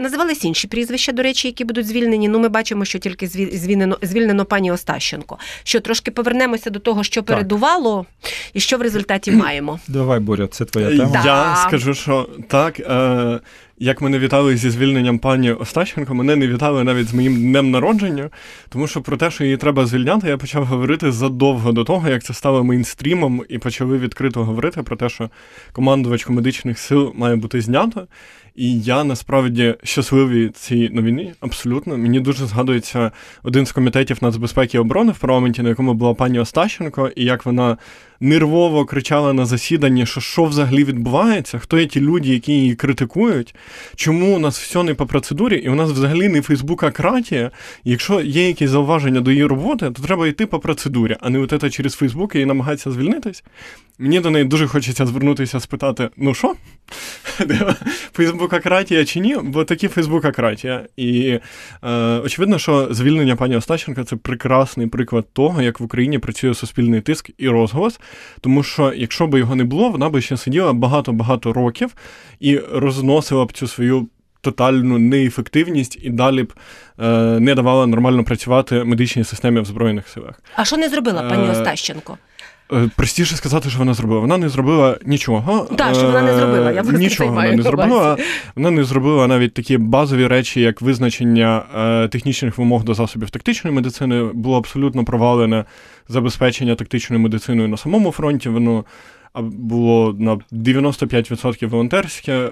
[0.00, 2.28] Називались інші прізвища, до речі, які будуть звільнені.
[2.28, 5.38] Ну, ми бачимо, що тільки звільнено, звільнено пані Остащенко.
[5.62, 8.06] Що трошки повернемося до того, що передувало,
[8.52, 9.80] і що в результаті маємо.
[9.88, 11.12] Давай, Боря, це твоя тема.
[11.12, 11.24] Так.
[11.24, 12.80] Я скажу, що так.
[12.80, 13.40] Е,
[13.80, 18.30] як мене вітали зі звільненням пані Остащенко, мене не вітали навіть з моїм днем народження,
[18.68, 22.24] тому що про те, що її треба звільняти, я почав говорити задовго до того, як
[22.24, 25.30] це стало мейнстрімом, і почали відкрито говорити про те, що
[25.72, 28.06] командувачку медичних сил має бути знято.
[28.58, 31.98] І я насправді щасливий цій новині, абсолютно.
[31.98, 33.10] Мені дуже згадується
[33.42, 37.46] один з комітетів нацбезпеки і оборони в парламенті, на якому була пані Остащенко, і як
[37.46, 37.76] вона
[38.20, 43.54] нервово кричала на засіданні, що що взагалі відбувається, хто є ті люди, які її критикують,
[43.96, 47.50] чому у нас все не по процедурі, і у нас взагалі не Фейсбука-кратія.
[47.84, 51.54] Якщо є якісь зауваження до її роботи, то треба йти по процедурі, а не от
[51.60, 53.44] це через Фейсбук і намагатися звільнитись.
[53.98, 56.54] Мені до неї дуже хочеться звернутися, спитати: ну що?
[58.12, 59.36] Фейсбука-кратія чи ні?
[59.42, 60.86] Бо такі Фейсбука-кратія.
[60.96, 61.38] І
[61.82, 61.90] е,
[62.24, 67.30] очевидно, що звільнення пані Остащенка це прекрасний приклад того, як в Україні працює суспільний тиск
[67.38, 68.00] і розголос.
[68.40, 71.94] Тому що, якщо б його не було, вона би ще сиділа багато-багато років
[72.40, 74.08] і розносила б цю свою.
[74.40, 76.52] Тотальну неефективність і далі б
[77.00, 77.06] е,
[77.40, 80.42] не давала нормально працювати медичній системі в Збройних силах.
[80.56, 82.18] А що не зробила пані Е, Остащенко?
[82.72, 84.20] Е, Простіше сказати, що вона зробила.
[84.20, 85.68] Вона не зробила нічого.
[85.76, 88.16] Так, що вона не зробила, я Е, просто нічого вона не зробила.
[88.56, 93.76] Вона не зробила навіть такі базові речі, як визначення е, технічних вимог до засобів тактичної
[93.76, 94.22] медицини.
[94.34, 95.64] Було абсолютно провалене
[96.08, 98.48] забезпечення тактичною медициною на самому фронті.
[98.48, 98.84] Воно
[99.42, 102.50] було на 95% волонтерське.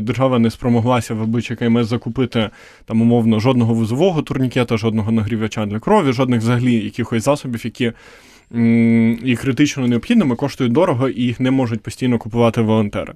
[0.00, 2.50] Держава не спромоглася в обличчя КМС закупити
[2.84, 7.92] там умовно жодного вузового турнікета, жодного нагрівача для крові, жодних взагалі якихось засобів, які
[9.24, 13.14] і критично необхідними, коштують дорого і їх не можуть постійно купувати волонтери.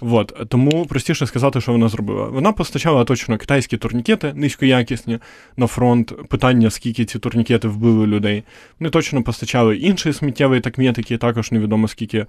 [0.00, 0.46] От.
[0.48, 2.28] Тому простіше сказати, що вона зробила.
[2.28, 5.18] Вона постачала точно китайські турнікети, низькоякісні
[5.56, 6.28] на фронт.
[6.28, 8.42] Питання, скільки ці турнікети вбили людей.
[8.80, 12.26] Вони точно постачали інший сміттєвий такмет, який також невідомо скільки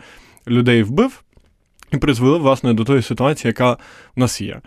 [0.47, 1.23] людей вбив,
[1.93, 3.71] і призвели, власне, до тої ситуації, яка
[4.15, 4.61] в нас є.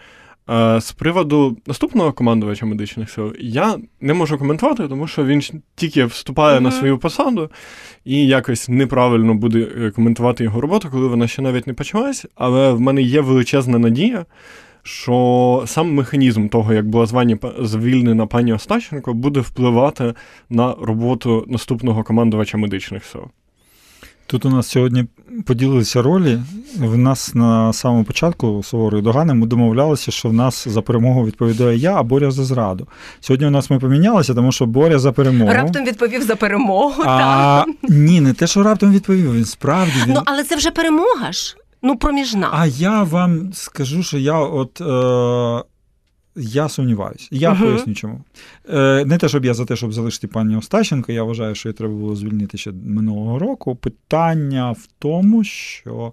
[0.50, 5.42] Е, З приводу наступного командувача медичних сил я не можу коментувати, тому що він
[5.74, 7.50] тільки вступає на свою посаду
[8.04, 12.26] і якось неправильно буде е, коментувати його роботу, коли вона ще навіть не почалась.
[12.34, 14.26] Але в мене є величезна надія,
[14.82, 20.14] що сам механізм того, як була звані звільнена пані Остащенко, буде впливати
[20.50, 23.22] на роботу наступного командувача медичних сил.
[24.26, 25.04] Тут у нас сьогодні
[25.46, 26.40] поділилися ролі.
[26.78, 31.78] В нас на самому початку суворої догани ми домовлялися, що в нас за перемогу відповідає
[31.78, 32.86] я, а Боря за зраду.
[33.20, 35.52] Сьогодні у нас ми помінялися, тому що Боря за перемогу.
[35.52, 37.02] Раптом відповів за перемогу.
[37.06, 39.34] а, ні, не те, що раптом відповів.
[39.34, 40.14] Він справді він.
[40.14, 41.56] Ну, але це вже перемога ж.
[41.82, 42.48] Ну, проміжна.
[42.52, 44.80] А я вам скажу, що я от.
[44.80, 45.64] Е...
[46.36, 47.28] Я сумніваюся.
[47.30, 47.62] Я Мгм.
[47.62, 48.20] поясню чому.
[48.70, 51.12] Е, не те, щоб я за те, щоб залишити пані Остащенко.
[51.12, 53.74] Я вважаю, що її треба було звільнити ще минулого року.
[53.76, 56.12] Питання в тому, що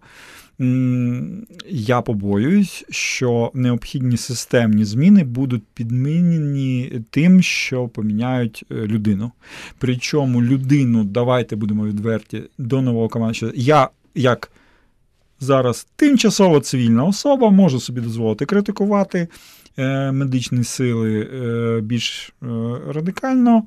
[0.61, 9.31] м, я побоююсь, що необхідні системні зміни будуть підмінені тим, що поміняють е, людину.
[9.79, 13.51] Причому людину, давайте будемо відверті, до нового команди.
[13.55, 14.51] Я як
[15.41, 19.27] зараз тимчасово цивільна особа можу собі дозволити критикувати
[19.77, 22.45] е, медичні сили е, більш е,
[22.87, 23.63] радикально,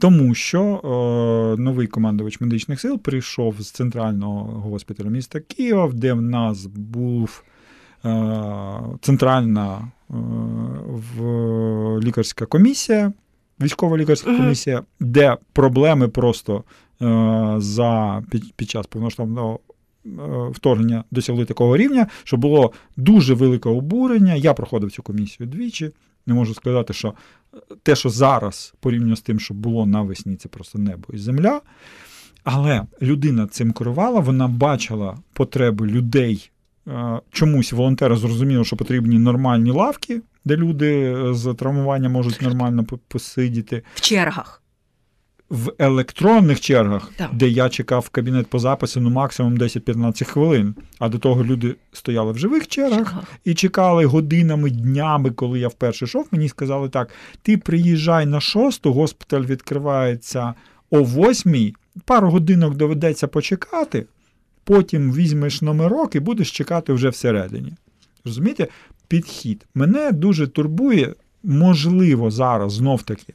[0.00, 6.22] тому що е, новий командувач медичних сил прийшов з центрального госпіталю міста Києва, де в
[6.22, 7.42] нас був
[8.04, 10.14] е, центральна е,
[10.86, 11.20] в,
[12.00, 13.12] лікарська комісія,
[13.60, 16.64] військова лікарська комісія, де проблеми просто
[17.02, 19.71] е, за під, під час повноштабного е,
[20.50, 24.34] вторгнення досягли такого рівня, що було дуже велике обурення.
[24.34, 25.90] Я проходив цю комісію двічі.
[26.26, 27.14] Не можу сказати, що
[27.82, 31.60] те, що зараз порівняно з тим, що було навесні, це просто небо і земля.
[32.44, 36.50] Але людина цим керувала, вона бачила потреби людей.
[36.88, 43.82] Е, Чомусь волонтери зрозуміли, що потрібні нормальні лавки де люди з травмуванням можуть нормально посидіти.
[43.94, 44.61] В чергах.
[45.52, 47.30] В електронних чергах, Так.
[47.32, 50.74] де я чекав в кабінет по запису ну максимум 10-15 хвилин.
[50.98, 53.24] А до того люди стояли в живих чергах чергах.
[53.44, 56.26] і чекали годинами, днями, коли я вперше йшов.
[56.30, 57.10] Мені сказали так:
[57.42, 60.54] ти приїжджай на шосту, госпіталь відкривається
[60.90, 64.06] о восьмій, пару годинок доведеться почекати,
[64.64, 67.72] потім візьмеш номерок і будеш чекати вже всередині.
[68.24, 68.68] Розумієте?
[69.08, 69.66] Підхід.
[69.74, 73.34] Мене дуже турбує, можливо, зараз знов таки.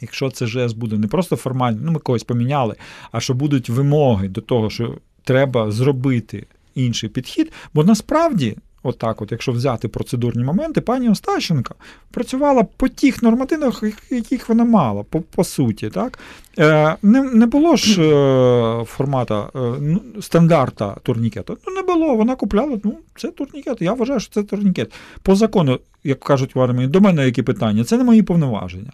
[0.00, 2.74] Якщо це ЖС буде не просто формально, ну ми когось поміняли,
[3.12, 8.56] а що будуть вимоги до того, що треба зробити інший підхід, бо насправді.
[8.86, 11.74] Отак, от, якщо взяти процедурні моменти, пані Остащенко
[12.10, 15.90] працювала по тих нормативах, яких вона мала, по, по суті.
[15.90, 16.18] Так?
[16.58, 21.58] Е, не, не було ж е, формата е, ну, стандарта турнікету.
[21.66, 23.82] Ну, не було, вона купляла, ну, це турнікет.
[23.82, 24.92] Я вважаю, що це турнікет.
[25.22, 28.92] По закону, як кажуть в армії, до мене які питання, це не мої повноваження.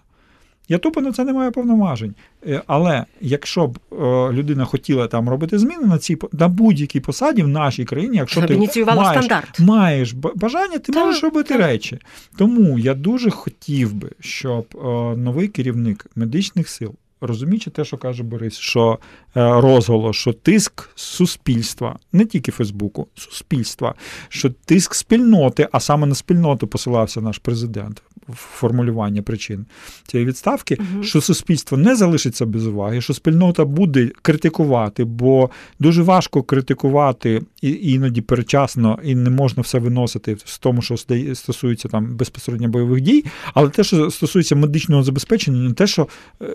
[0.69, 2.15] Я тупо на це не маю повноважень.
[2.47, 3.95] Е, Але якщо б е,
[4.31, 8.47] людина хотіла там робити зміни на цій на будь-якій посаді в нашій країні, якщо Щоб
[8.47, 9.25] ти маєш,
[9.59, 11.61] маєш бажання, ти Так, можеш робити так.
[11.61, 11.99] речі.
[12.37, 16.95] Тому я дуже хотів би, щоб е, новий керівник медичних сил.
[17.21, 18.99] Розуміючи те, що каже Борис, що
[19.37, 23.95] е, розголос, що тиск суспільства, не тільки Фейсбуку, суспільства,
[24.29, 29.65] що тиск спільноти, а саме на спільноту посилався наш президент формулювання причин
[30.07, 31.03] цієї відставки, угу.
[31.03, 37.91] що суспільство не залишиться без уваги, що спільнота буде критикувати, бо дуже важко критикувати і
[37.91, 40.97] іноді перечасно, і не можна все виносити з тому, що
[41.33, 46.07] стосується там безпосередньо бойових дій, але те, що стосується медичного забезпечення, не те, що
[46.41, 46.45] е,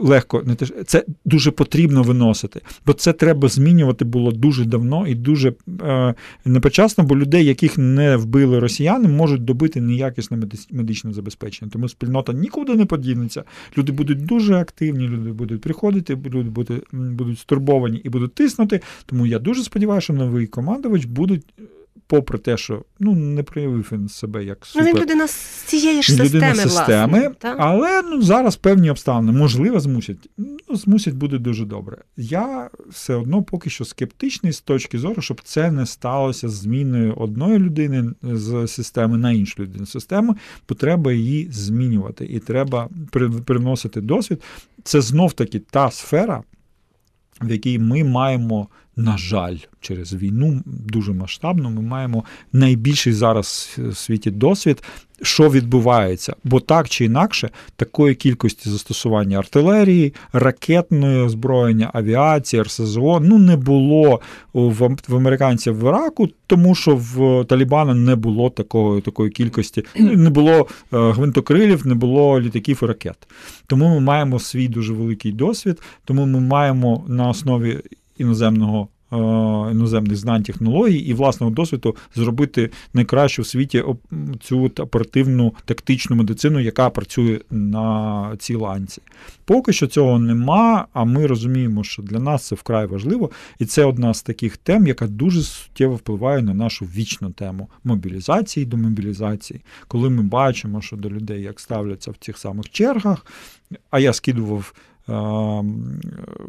[0.00, 5.06] легко, не те, що- це дуже потрібно виносити, бо це треба змінювати було дуже давно
[5.06, 10.38] і дуже е, непочасно, бо людей, яких не вбили росіяни, можуть добити неякісне
[10.70, 11.70] медичне забезпечення.
[11.72, 13.44] Тому спільнота нікуди не подінеться.
[13.78, 18.80] Люди будуть дуже активні, люди будуть приходити, люди будуть, будуть стурбовані і будуть тиснути.
[19.06, 21.42] Тому я дуже сподіваюся, що новий командувач будуть.
[22.10, 25.32] Попри те, що ну не проявив він себе як Ну, він людина з
[25.66, 27.34] цієї ж людина системи, системи, власне.
[27.38, 27.54] та?
[27.58, 30.28] але ну зараз певні обставини можливо змусять.
[30.38, 31.96] Ну змусять буде дуже добре.
[32.16, 37.58] Я все одно поки що скептичний з точки зору, щоб це не сталося зміною одної
[37.58, 40.34] людини з системи на іншу людину з системи,
[40.68, 44.42] бо треба її змінювати і треба при- привносити досвід.
[44.84, 46.42] Це знов таки та сфера.
[47.40, 48.68] В якій ми маємо,
[48.98, 54.82] на жаль, через війну дуже масштабну, ми маємо найбільший зараз в світі досвід,
[55.22, 56.36] що відбувається.
[56.44, 64.20] Бо так чи інакше, такої кількості застосування артилерії, ракетної озброєння, авіації, РСЗО ну не було
[64.52, 70.30] в, в американців в Іраку, тому що в Талібана не було такої, такої кількості, не
[70.30, 73.28] було е, гвинтокрилів, не було літаків і ракет.
[73.66, 77.80] Тому ми маємо свій дуже великий досвід, тому ми маємо на основі
[78.18, 78.88] іноземного.
[79.12, 79.16] е,
[79.70, 83.84] Іноземних знань технологій і власного досвіду зробити найкращу в світі
[84.40, 89.02] цю оперативну тактичну медицину, яка працює на цій ланці.
[89.44, 93.84] Поки що цього нема, а ми розуміємо, що для нас це вкрай важливо, і це
[93.84, 99.60] одна з таких тем, яка дуже суттєво впливає на нашу вічну тему мобілізації до мобілізації.
[99.88, 103.26] Коли ми бачимо, що до людей як ставляться в цих самих чергах,
[103.90, 104.72] а я скидував.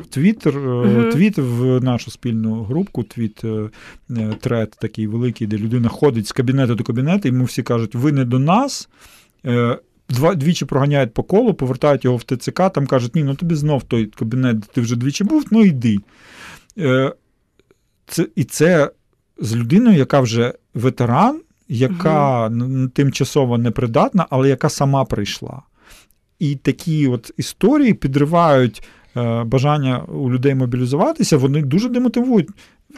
[0.10, 1.10] Твіттер, Мгм.
[1.12, 3.70] твіт в нашу спільну групку, твіт е,
[4.18, 7.96] е, трет такий великий, де людина ходить з кабінету до кабінету, і йому всі кажуть,
[7.96, 8.90] ви не до нас.
[10.10, 13.84] Два, двічі проганяють по колу, повертають його в ТЦК, там кажуть, ні, ну тобі знов
[13.84, 15.98] той кабінет, де ти вже двічі був, ну йди.
[18.08, 18.92] Це, і це
[19.40, 25.62] з людиною, яка вже ветеран, яка н- тимчасово непридатна, але яка сама прийшла.
[26.40, 28.84] І такі от історії підривають
[29.18, 32.50] е, бажання у людей мобілізуватися, вони дуже демотивують.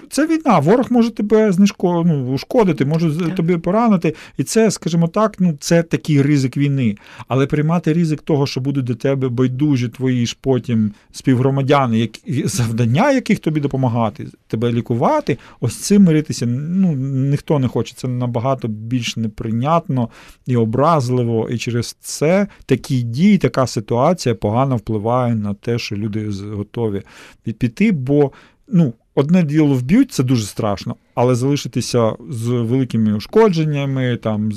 [0.09, 3.35] Це війна, ворог може тебе знешко, ну, ушкодити, може Так.
[3.35, 4.15] тобі поранити.
[4.37, 6.97] І це, скажімо так, ну це такий ризик війни.
[7.27, 13.11] Але приймати ризик того, що будуть до тебе байдужі твої ж потім співгромадяни, які, завдання
[13.11, 16.93] яких тобі допомагати, тебе лікувати, ось цим миритися ну,
[17.29, 17.95] ніхто не хоче.
[17.95, 20.09] Це набагато більш неприйнятно
[20.47, 21.49] і образливо.
[21.49, 27.01] І через це такі дії, така ситуація погано впливає на те, що люди готові
[27.43, 28.31] піти, бо
[28.67, 28.93] ну.
[29.15, 34.51] Одне діло вб'ють, це дуже страшно, але залишитися з великими ушкодженнями, там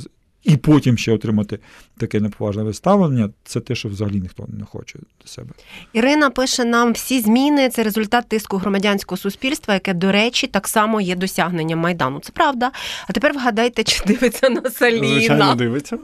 [0.44, 1.58] і потім ще отримати
[1.98, 5.50] таке неповажне виставлення, це те, що взагалі ніхто не хоче до себе.
[5.92, 11.00] Ірина пише нам: всі зміни це результат тиску громадянського суспільства, яке, до речі, так само
[11.00, 12.20] є досягненням майдану.
[12.20, 12.70] Це правда.
[13.08, 15.98] А тепер вгадайте, чи дивиться на Звичайно, дивиться.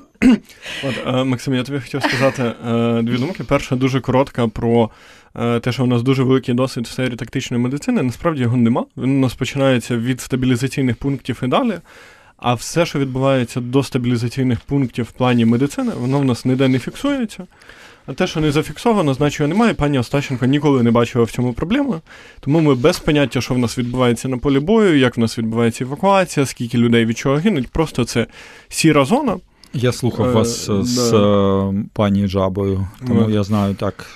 [0.85, 3.45] От, е, Максим, я тобі хотів сказати е, дві думки.
[3.45, 4.91] Перша дуже коротка про
[5.35, 8.03] те, що у нас дуже великий досвід в сфері тактичної медицини.
[8.03, 8.85] Насправді його нема.
[8.97, 11.75] Він у нас починається від стабілізаційних пунктів і далі.
[12.37, 16.79] А все, що відбувається до стабілізаційних пунктів в плані медицини, воно в нас ніде не
[16.79, 17.47] фіксується.
[18.07, 19.75] А те, що не зафіксовано, його немає.
[19.75, 22.01] Пані Остащенко ніколи не бачила в цьому проблеми.
[22.41, 25.85] Тому ми без поняття, що в нас відбувається на полі бою, як в нас відбувається
[25.85, 27.69] евакуація, скільки людей від чого гинуть.
[27.69, 28.27] Просто це
[28.69, 29.37] сіра зона.
[29.75, 30.83] Я слухав Е, вас да.
[30.83, 33.31] з е, пані Жабою, тому Ну.
[33.31, 34.07] я знаю так.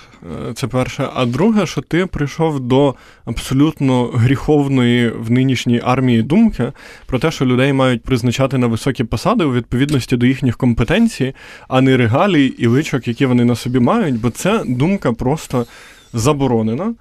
[0.49, 1.09] Е, Це перше.
[1.15, 2.95] А друге, що ти прийшов до
[3.25, 6.71] абсолютно гріховної в нинішній армії думки
[7.05, 11.33] про те, що людей мають призначати на високі посади у відповідності до їхніх компетенцій,
[11.67, 15.65] а не регалій і личок, які вони на собі мають, бо це думка просто
[16.13, 16.93] заборонена.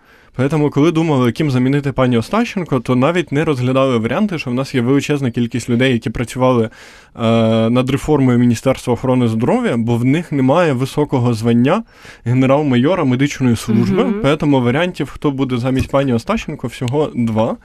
[0.51, 4.75] Тому, коли думали, ким замінити пані Остащенко, то навіть не розглядали варіанти, що в нас
[4.75, 6.71] є величезна кількість людей, які працювали е,
[7.71, 11.83] над реформою Міністерства охорони здоров'я, бо в них немає високого звання
[12.25, 14.03] генерал-майора медичної служби.
[14.03, 14.37] Угу.
[14.37, 17.57] Тому варіантів, хто буде замість пані Остащенко, всього два.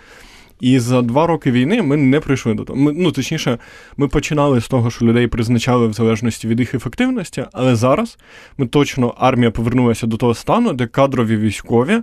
[0.59, 2.79] І за два роки війни ми не прийшли до того.
[2.79, 3.57] Ми, ну, точніше,
[3.97, 8.17] ми починали з того, що людей призначали в залежності від їх ефективності, але зараз
[8.57, 12.01] ми точно армія повернулася до того стану, де кадрові військові,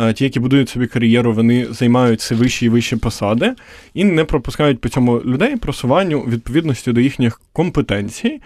[0.00, 3.54] е, ті, які будують собі кар'єру, вони займають все вищі і вищі посади
[3.94, 8.40] і не пропускають по цьому людей просуванню відповідності до їхніх компетенцій.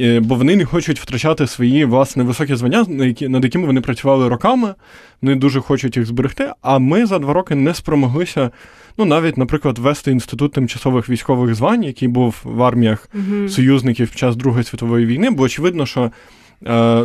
[0.00, 2.86] е, Бо вони не хочуть втрачати свої власне високі звання,
[3.20, 4.74] над якими вони працювали роками,
[5.22, 6.52] вони дуже хочуть їх зберегти.
[6.62, 8.50] А ми за два роки не спромоглися,
[8.98, 13.48] ну навіть, наприклад, ввести інститут тимчасових військових звань, який був в арміях угу.
[13.48, 16.10] союзників під час Другої світової війни, бо очевидно, що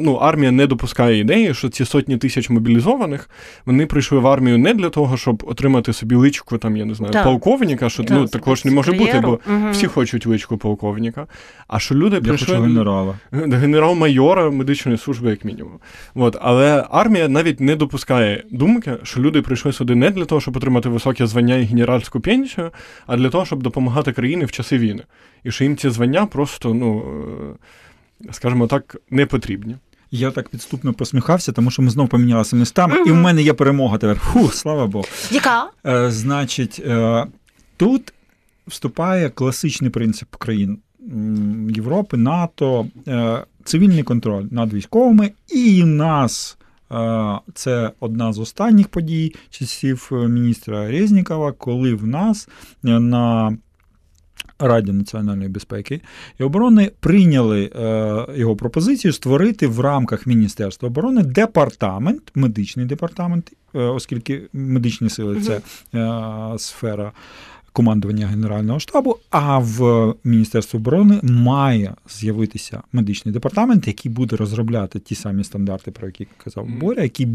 [0.02, 3.30] ну, армія не допускає ідеї, що ці сотні тисяч мобілізованих
[3.66, 7.14] вони прийшли в армію не для того, щоб отримати собі личку, там, я не знаю,
[7.14, 7.24] Так.
[7.24, 9.72] полковника, що Так, ну, також не може бути, бо Мгм.
[9.72, 11.28] всі хочуть личку полковника.
[11.68, 12.48] А що люди Я прийшли.
[12.56, 13.20] хочу генерала.
[13.32, 15.74] Генерал-майора медичної служби, як мінімум.
[16.16, 20.58] От, але армія навіть не допускає думки, що люди прийшли сюди не для того, щоб
[20.58, 22.72] отримати високе звання і генеральську пенсію,
[23.08, 25.04] а для того, щоб допомагати країні в часи війни.
[25.44, 27.56] І що їм ці звання просто, ну е,
[28.32, 29.76] скажімо так, не потрібні.
[30.12, 33.98] Я так підступно посміхався, тому що ми знову помінялися містами, і в мене є перемога
[33.98, 34.18] тепер.
[34.20, 35.06] Фу, слава Богу.
[35.32, 35.70] Яка?
[35.86, 37.26] Е, значить, е,
[37.78, 38.14] тут
[38.68, 40.78] вступає класичний принцип країн
[41.70, 46.58] Європи, НАТО, е, цивільний контроль над військовими, і в нас.
[46.92, 52.50] е, Це одна з останніх подій часів е, міністра Резнікова, коли в нас
[52.86, 53.58] е, на
[54.60, 56.02] Раді національної безпеки.
[56.40, 63.80] І оборони прийняли е, його пропозицію створити в рамках Міністерства оборони департамент, медичний департамент, е,
[63.80, 65.62] оскільки медичні сили це
[65.96, 67.12] е, сфера
[67.78, 69.18] командування Генерального штабу.
[69.30, 76.08] А в Міністерстві оборони має з'явитися медичний департамент, який буде розробляти ті самі стандарти, про
[76.08, 77.26] які казав Боря, який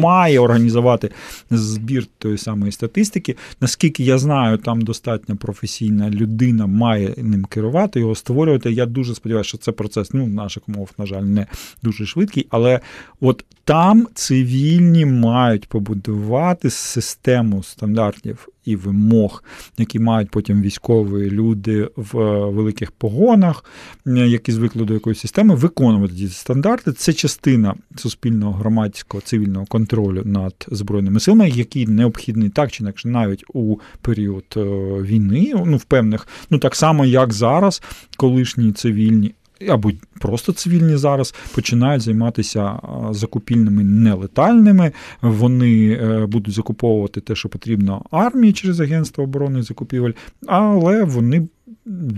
[0.00, 1.10] має організувати
[1.50, 3.36] збір тої самої статистики.
[3.60, 8.72] Наскільки я знаю, там достатньо професійна людина має ним керувати, його створювати.
[8.72, 11.46] Я дуже сподіваюся, що це процес ну, наших умовах, на жаль, не
[11.82, 12.80] дуже швидкий, але
[13.20, 19.44] от там цивільні мають побудувати систему стандартів і вимог,
[19.78, 23.64] які мають потім військові люди в е, великих погонах,
[24.06, 26.92] які звикли до якоїсь системи, виконувати ці стандарти.
[26.92, 33.44] Це частина суспільного громадського цивільного контролю над збройними силами, який необхідний так чи інакше навіть
[33.54, 34.60] у період е,
[35.02, 37.82] війни, ну в певних, ну так само як зараз,
[38.16, 39.34] колишні цивільні.
[39.68, 39.90] Або
[40.20, 42.80] просто цивільні зараз починають займатися
[43.10, 44.92] закупільними нелетальними.
[45.22, 50.12] Вони е, будуть закуповувати те, що потрібно армії через агентство оборони закупівель,
[50.46, 51.48] але вони.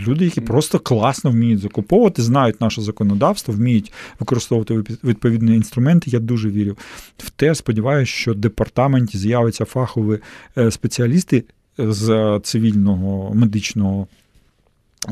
[0.06, 6.10] Люди, які просто класно вміють закуповувати, знають наше законодавство, вміють використовувати відповідні інструменти.
[6.10, 6.76] Я дуже вірю
[7.18, 7.54] в те.
[7.54, 10.18] Сподіваюся, що в департаменті з'являться фахові
[10.58, 11.44] е, спеціалісти
[11.78, 14.06] з цивільного медичного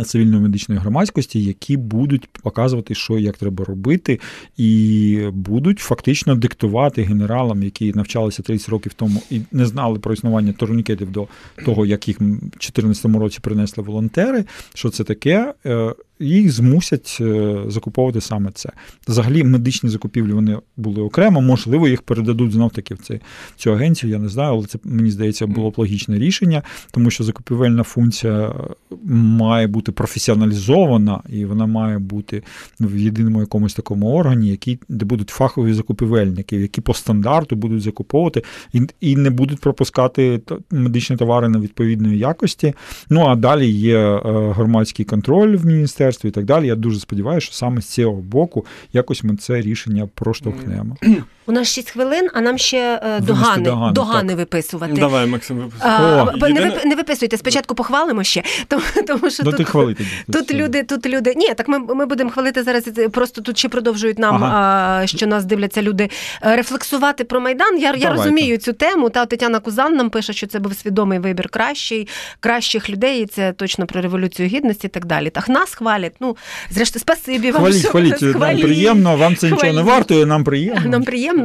[0.04, 4.20] цивільної медичної громадськості, які будуть показувати, що як треба робити,
[4.56, 10.52] і будуть фактично диктувати генералам, які навчалися 30 років тому і не знали про існування
[10.52, 11.28] турнікетів до
[11.64, 14.44] того, як їх в 2014 році принесли волонтери.
[14.74, 15.54] Що це таке?
[16.20, 18.70] Е, їх змусять е, закуповувати саме це.
[19.08, 23.20] Взагалі, медичні закупівлі вони були окремо, можливо, їх передадуть знов таки в цей,
[23.56, 24.12] цю агенцію.
[24.12, 28.54] Я не знаю, але це мені здається було б логічне рішення, тому що закупівельна функція
[29.12, 32.42] має бути професіоналізована і вона має бути
[32.80, 38.42] в єдиному якомусь такому органі, який, де будуть фахові закупівельники, які по стандарту будуть закуповувати
[38.72, 40.40] і, і не будуть пропускати
[40.70, 42.74] медичні товари на відповідної якості.
[43.10, 44.20] Ну а далі є е,
[44.52, 46.66] громадський контроль в міністерстві і так далі.
[46.66, 50.96] Я дуже сподіваюся, що саме з цього боку якось ми це рішення проштовхнемо.
[51.48, 54.92] У нас 6 хвилин, а нам ще е, догани, догани, догани виписувати.
[54.92, 55.88] Давай, Максим, виписуй.
[56.52, 60.08] Не, Єдине- вип- не виписуйте, спочатку похвалимо ще, тому, тому що Ну, тут, хвали тоді.
[60.32, 61.34] тут люди, тут люди.
[61.36, 62.88] Ні, так ми, ми будемо хвалити зараз.
[62.98, 65.00] е, Просто тут ще продовжують нам, Ага.
[65.02, 66.10] а, що нас дивляться люди,
[66.44, 67.78] е, рефлексувати про майдан.
[67.78, 69.10] Я, я розумію цю тему.
[69.10, 72.08] Та Тетяна Кузан нам пише, що це був свідомий вибір кращий,
[72.40, 73.22] кращих людей.
[73.22, 75.30] І це точно про революцію гідності і так далі.
[75.30, 76.12] Так нас хвалять.
[76.20, 76.36] Ну,
[76.70, 77.60] зрештою, спасибі вам.
[77.62, 79.88] Хваліть, що хваліть, нас нам приємно, вам це нічого не Хваліть.
[79.90, 80.90] вартує, нам приємно.
[80.90, 81.37] Нам приємно.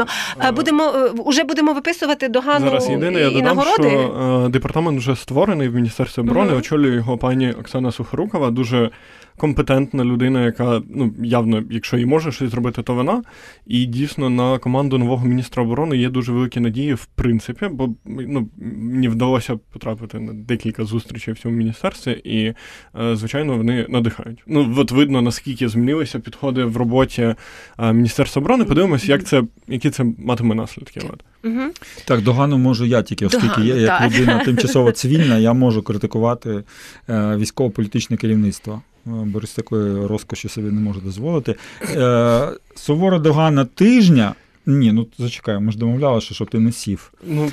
[0.43, 0.93] Е, Будемо
[1.25, 3.89] вже будемо виписувати догану Зараз єдине, я і додам, нагороди.
[3.89, 6.49] що е, департамент вже створений в Міністерстві оборони.
[6.49, 6.57] Мгм.
[6.59, 8.89] Очолює його пані Оксана Сухорукова, дуже
[9.37, 13.23] компетентна людина, яка ну явно, якщо і може щось зробити, то вона.
[13.67, 18.49] І дійсно на команду нового міністра оборони є дуже великі надії, в принципі, бо ну
[18.55, 22.53] мені вдалося потрапити на декілька зустрічей в цьому міністерстві, і
[23.01, 24.43] е, звичайно вони надихають.
[24.47, 27.35] Ну от видно наскільки змінилися підходи в роботі
[27.79, 28.65] е, міністерства оборони.
[28.65, 31.01] Подивимося, як це які це матиме наслідки.
[31.43, 31.61] Угу.
[32.05, 34.11] Так, догану можу я тільки, оскільки Догану, я як так.
[34.11, 36.63] людина тимчасово цивільна, я можу критикувати
[37.09, 38.81] е, військово-політичне керівництво.
[39.07, 41.55] Е, Борис такої розкоші собі не може дозволити.
[41.81, 44.35] Е, Сувора догана тижня.
[44.65, 47.13] Ні, ну зачекай, ми ж домовлялися, щоб ти не сів.
[47.27, 47.51] Ну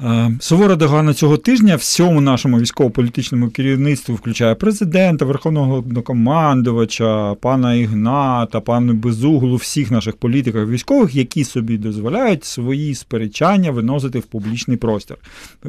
[0.00, 8.60] Е, Сувора догана цього тижня всьому нашому військово-політичному керівництву включає президента, верховного головнокомандувача, пана Ігната,
[8.60, 15.16] пана Безуглу, всіх наших політиків військових, які собі дозволяють свої сперечання виносити в публічний простір.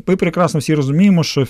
[0.07, 1.43] Ми прекрасно всі розуміємо, що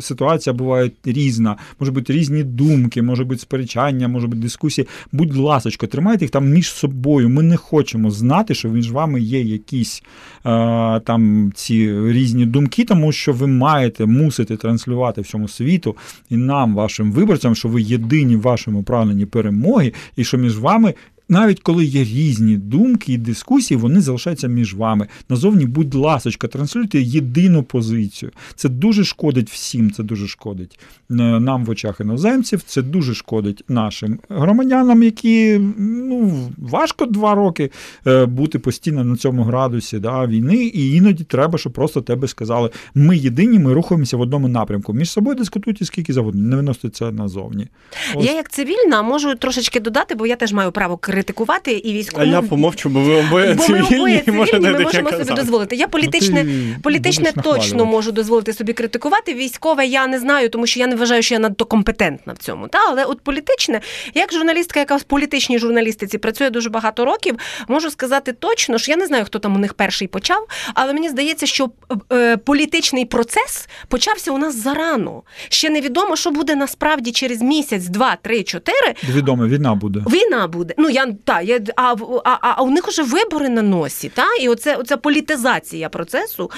[0.00, 4.86] ситуація буває різна, може бути різні думки, може бути сперечання, може бути дискусії.
[5.12, 7.28] Будь ласочка, тримайте їх там між собою.
[7.28, 10.02] Ми не хочемо знати, що між вами є якісь
[10.46, 15.96] е, там ці різні думки, тому що ви маєте мусити транслювати всьому світу
[16.30, 20.94] і нам, вашим виборцям, що ви єдині в вашому прагненні перемоги, і що між вами.
[21.28, 25.08] Навіть коли є різні думки і дискусії, вони залишаються між вами.
[25.28, 28.32] Назовні, будь ласочка, транслюйте єдину позицію.
[28.54, 30.78] Це дуже шкодить всім, це дуже шкодить
[31.10, 37.70] е, нам в очах іноземців, це дуже шкодить нашим громадянам, які ну, важко два роки
[38.06, 42.70] е, бути постійно на цьому градусі да, війни, і іноді треба, щоб просто тебе сказали:
[42.94, 44.92] ми єдині, ми рухаємося в одному напрямку.
[44.92, 47.68] Між собою дискутуйте скільки завгодно, не виносите це назовні.
[48.14, 48.24] Ось.
[48.24, 52.22] Я як цивільна можу трошечки додати, бо я теж маю право критикувати і військову.
[52.22, 55.34] А я помовчу, бо ви обоє Бо ми обоє цивільні, ми можемо собі казати.
[55.34, 55.76] дозволити.
[55.76, 59.34] Я політичне, Ну, політичне точно можу дозволити собі критикувати.
[59.34, 62.68] Військове я не знаю, тому що я не вважаю, що я надто компетентна в цьому.
[62.68, 63.80] Та але от політичне,
[64.14, 67.36] як журналістка, яка в політичній журналістиці працює дуже багато років,
[67.68, 71.08] можу сказати точно, що я не знаю, хто там у них перший почав, але мені
[71.08, 71.70] здається, що
[72.12, 75.22] е, політичний процес почався у нас зарано.
[75.48, 78.94] Ще невідомо, що буде насправді через місяць, два, три, чотири.
[79.08, 80.00] Відомо, війна буде.
[80.10, 80.74] Війна буде.
[80.78, 81.94] Ну я та я а,
[82.24, 84.10] а, а у них уже вибори на носі.
[84.14, 86.50] Та і оце оця політизація процесу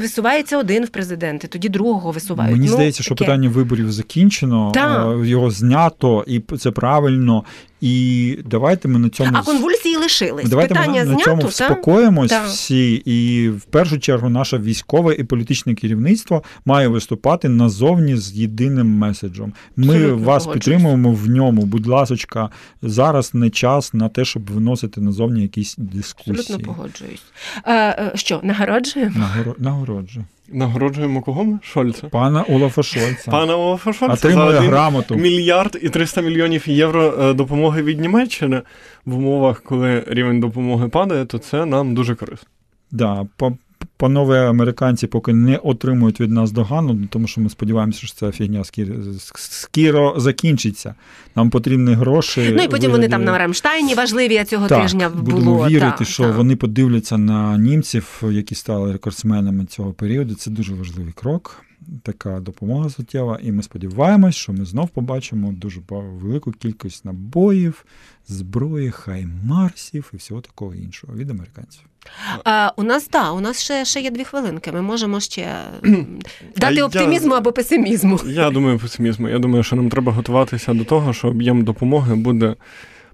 [0.00, 2.52] висувається один в президенти, тоді другого висувають.
[2.52, 3.24] Мені Ну, здається, що таке.
[3.24, 5.06] питання виборів закінчено, Так.
[5.24, 7.44] е, його знято, і це правильно.
[7.80, 10.48] І давайте ми на цьому А конвульсії лишились.
[10.48, 11.48] Давайте Питання ми на знято, цьому та?
[11.48, 12.46] вспокоїмось Так.
[12.46, 18.86] всі, і в першу чергу наше військове і політичне керівництво має виступати назовні з єдиним
[18.98, 19.52] меседжем.
[19.76, 21.62] Ми Абсолютно вас підтримуємо в ньому.
[21.62, 22.50] Будь ласочка,
[22.82, 26.36] зараз не час на те, щоб виносити назовні якісь дискусії.
[26.38, 27.22] Абсолютно погоджуюсь.
[27.64, 29.14] Е, е, що, нагороджуємо?
[29.16, 30.24] Нагоро- Нагороджу.
[30.52, 31.58] Нагороджуємо кого ми?
[31.62, 32.08] Шольца.
[32.08, 33.30] Пана Олафа Шольца.
[33.30, 35.14] Пана Олафа Шольца за Отримує грамоту.
[35.14, 38.62] мільярд і 300 мільйонів євро е, допомоги від Німеччини
[39.06, 42.48] в умовах, коли рівень допомоги падає, то це нам дуже корисно.
[42.90, 43.26] Да,
[43.96, 48.62] панове американці поки не отримують від нас догану, тому що ми сподіваємося, що ця фігня
[49.34, 50.94] скіро, закінчиться.
[51.36, 52.52] Нам потрібні гроші.
[52.56, 56.22] Ну і потім вони там на Рамштайні важливі цього так, тижня будемо вірити, та, що
[56.22, 56.30] та.
[56.30, 60.34] вони подивляться на німців, які стали рекордсменами цього періоду.
[60.34, 61.65] Це дуже важливий крок.
[62.02, 67.84] Така допомога суттєва, і ми сподіваємось, що ми знов побачимо дуже велику кількість набоїв,
[68.28, 71.82] зброї, хаймарсів і всього такого іншого від американців.
[72.44, 74.72] А, У нас так, у нас ще ще є дві хвилинки.
[74.72, 75.56] Ми можемо ще
[76.56, 78.20] дати оптимізму я, або песимізму.
[78.26, 79.28] Я думаю, песимізму.
[79.28, 82.54] Я думаю, що нам треба готуватися до того, що об'єм допомоги буде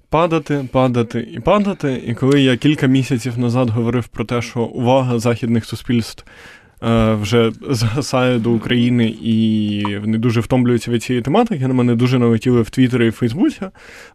[0.08, 2.02] падати, падати і падати.
[2.06, 6.24] І коли я кілька місяців назад говорив про те, що увага західних суспільств
[7.20, 12.62] вже згасає до України і вони дуже втомлюються від цієї тематики, на мене дуже налетіли
[12.62, 13.60] в Твіттері і Фейсбуці,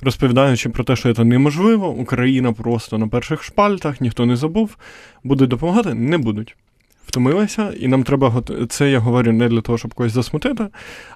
[0.02, 4.78] розповідаючи про те, що це неможливо, Україна просто на перших шпальтах, ніхто не забув,
[5.24, 6.56] будуть допомагати, не будуть
[7.08, 10.68] втомилися, і нам треба це я говорю не для того, щоб когось засмутити,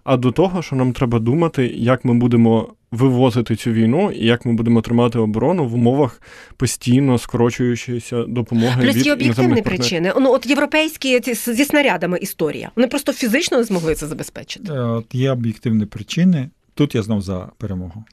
[0.03, 4.45] а до того, що нам треба думати, як ми будемо вивозити цю війну і як
[4.45, 6.21] ми будемо тримати оборону в умовах
[6.57, 8.81] постійно скорочуючоїся допомоги.
[8.81, 10.13] Плюс від є об'єктивні причини.
[10.19, 12.71] Ну от європейські ці зі снарядами історія.
[12.75, 14.73] Вони просто фізично не змогли це забезпечити.
[14.73, 16.49] Е, от Є об'єктивні причини.
[16.73, 18.03] Тут я знов за перемогу.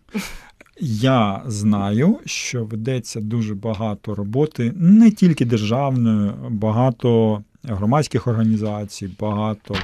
[0.80, 9.76] Я знаю, що ведеться дуже багато роботи, не тільки державної, багато громадських організацій, багато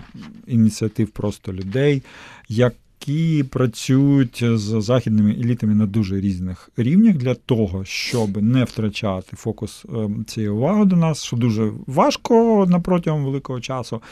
[0.46, 2.02] ініціатив просто людей,
[2.48, 9.84] які працюють з західними елітами на дуже різних рівнях для того, щоб не втрачати фокус
[9.88, 14.02] ем, цієї уваги до нас, що дуже важко на протягом великого часу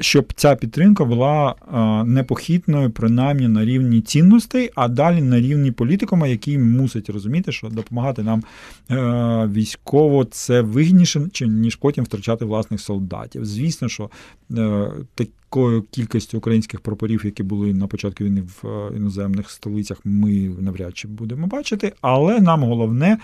[0.00, 1.54] щоб ця підтримка була
[2.06, 8.22] непохитною, принаймні на рівні цінностей, а далі на рівні політикума, який мусить розуміти, що допомагати
[8.22, 8.42] нам
[8.90, 13.44] е, військово це вигідніше, ніж потім втрачати власних солдатів.
[13.44, 14.10] Звісно, що
[14.50, 20.30] е, такою кількістю українських прапорів, які були на початку війни в е, іноземних столицях, ми
[20.60, 23.18] навряд чи будемо бачити, але нам головне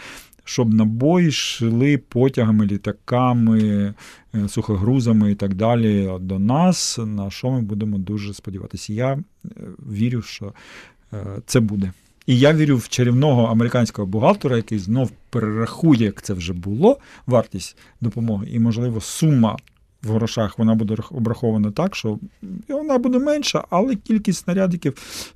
[0.44, 3.94] щоб набої йшли потягами, літаками,
[4.34, 8.92] е, сухогрузами і так далі до нас, на що ми будемо дуже сподіватися.
[8.92, 9.20] Я е,
[9.92, 10.52] вірю, що
[11.12, 11.92] е, це буде.
[12.26, 17.76] І я вірю в чарівного американського бухгалтера, який знов перерахує, як це вже було, вартість
[18.00, 19.56] допомоги, і, можливо, сума.
[20.02, 22.18] В грошах вона буде обрахована так, що
[22.68, 24.92] вона буде менша, але кількість снарядиків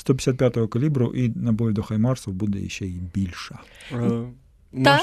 [0.07, 3.59] 155-го калібру і набоїв до Хаймарсу буде ще й більша.
[4.85, 5.01] Та?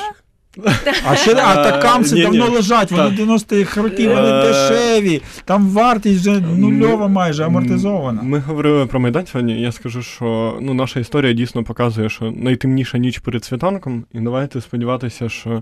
[1.08, 7.08] А ще атакамси давно лежать, вони 90-х років, вони е, дешеві, там вартість вже нульова
[7.08, 8.22] майже амортизована.
[8.22, 12.98] Ми говорили про Майдан сьогодні, я скажу, що ну, наша історія дійсно показує, що найтемніша
[12.98, 15.62] ніч перед світанком, і давайте сподіватися, що Е,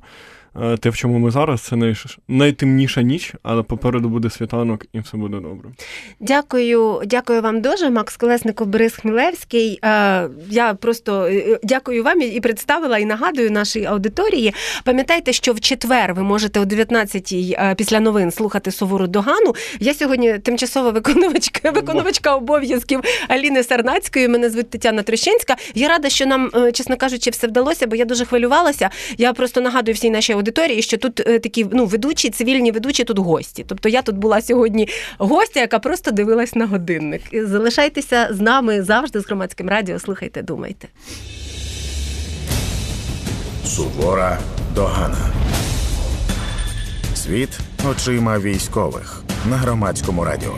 [0.80, 1.96] те, в чому ми зараз, це най...
[2.28, 5.70] найтемніша ніч, але попереду буде світанок і все буде добре.
[6.20, 9.80] Дякую, дякую вам дуже, Макс Колесников, Борис Хмілевський.
[9.84, 14.54] Е, я просто е, дякую вам і представила і нагадую нашій аудиторії.
[14.84, 19.56] Пам'ятайте, що в четвер ви можете о 19-й після новин слухати Сувору Догану.
[19.80, 24.28] Я сьогодні тимчасова виконувачка виконувачка обов'язків Аліни Сарнацької.
[24.28, 25.56] Мене звуть Тетяна Трещинська.
[25.76, 28.90] Я рада, що нам, чесно кажучи, все вдалося, бо я дуже хвилювалася.
[29.18, 33.20] Я просто нагадую всій нашій аудиторії, що тут е, такі ну ведучі, цивільні ведучі тут
[33.20, 33.66] гості.
[33.68, 34.88] Тобто я тут була сьогодні
[35.18, 37.22] гостя, яка просто дивилась на годинник.
[37.34, 40.00] Залишайтеся з нами завжди з громадським радіо.
[40.00, 40.88] Слухайте, думайте.
[43.66, 44.40] Сувора
[44.76, 45.32] догана.
[47.16, 47.60] Світ
[47.92, 50.54] очима військових на громадському радіо.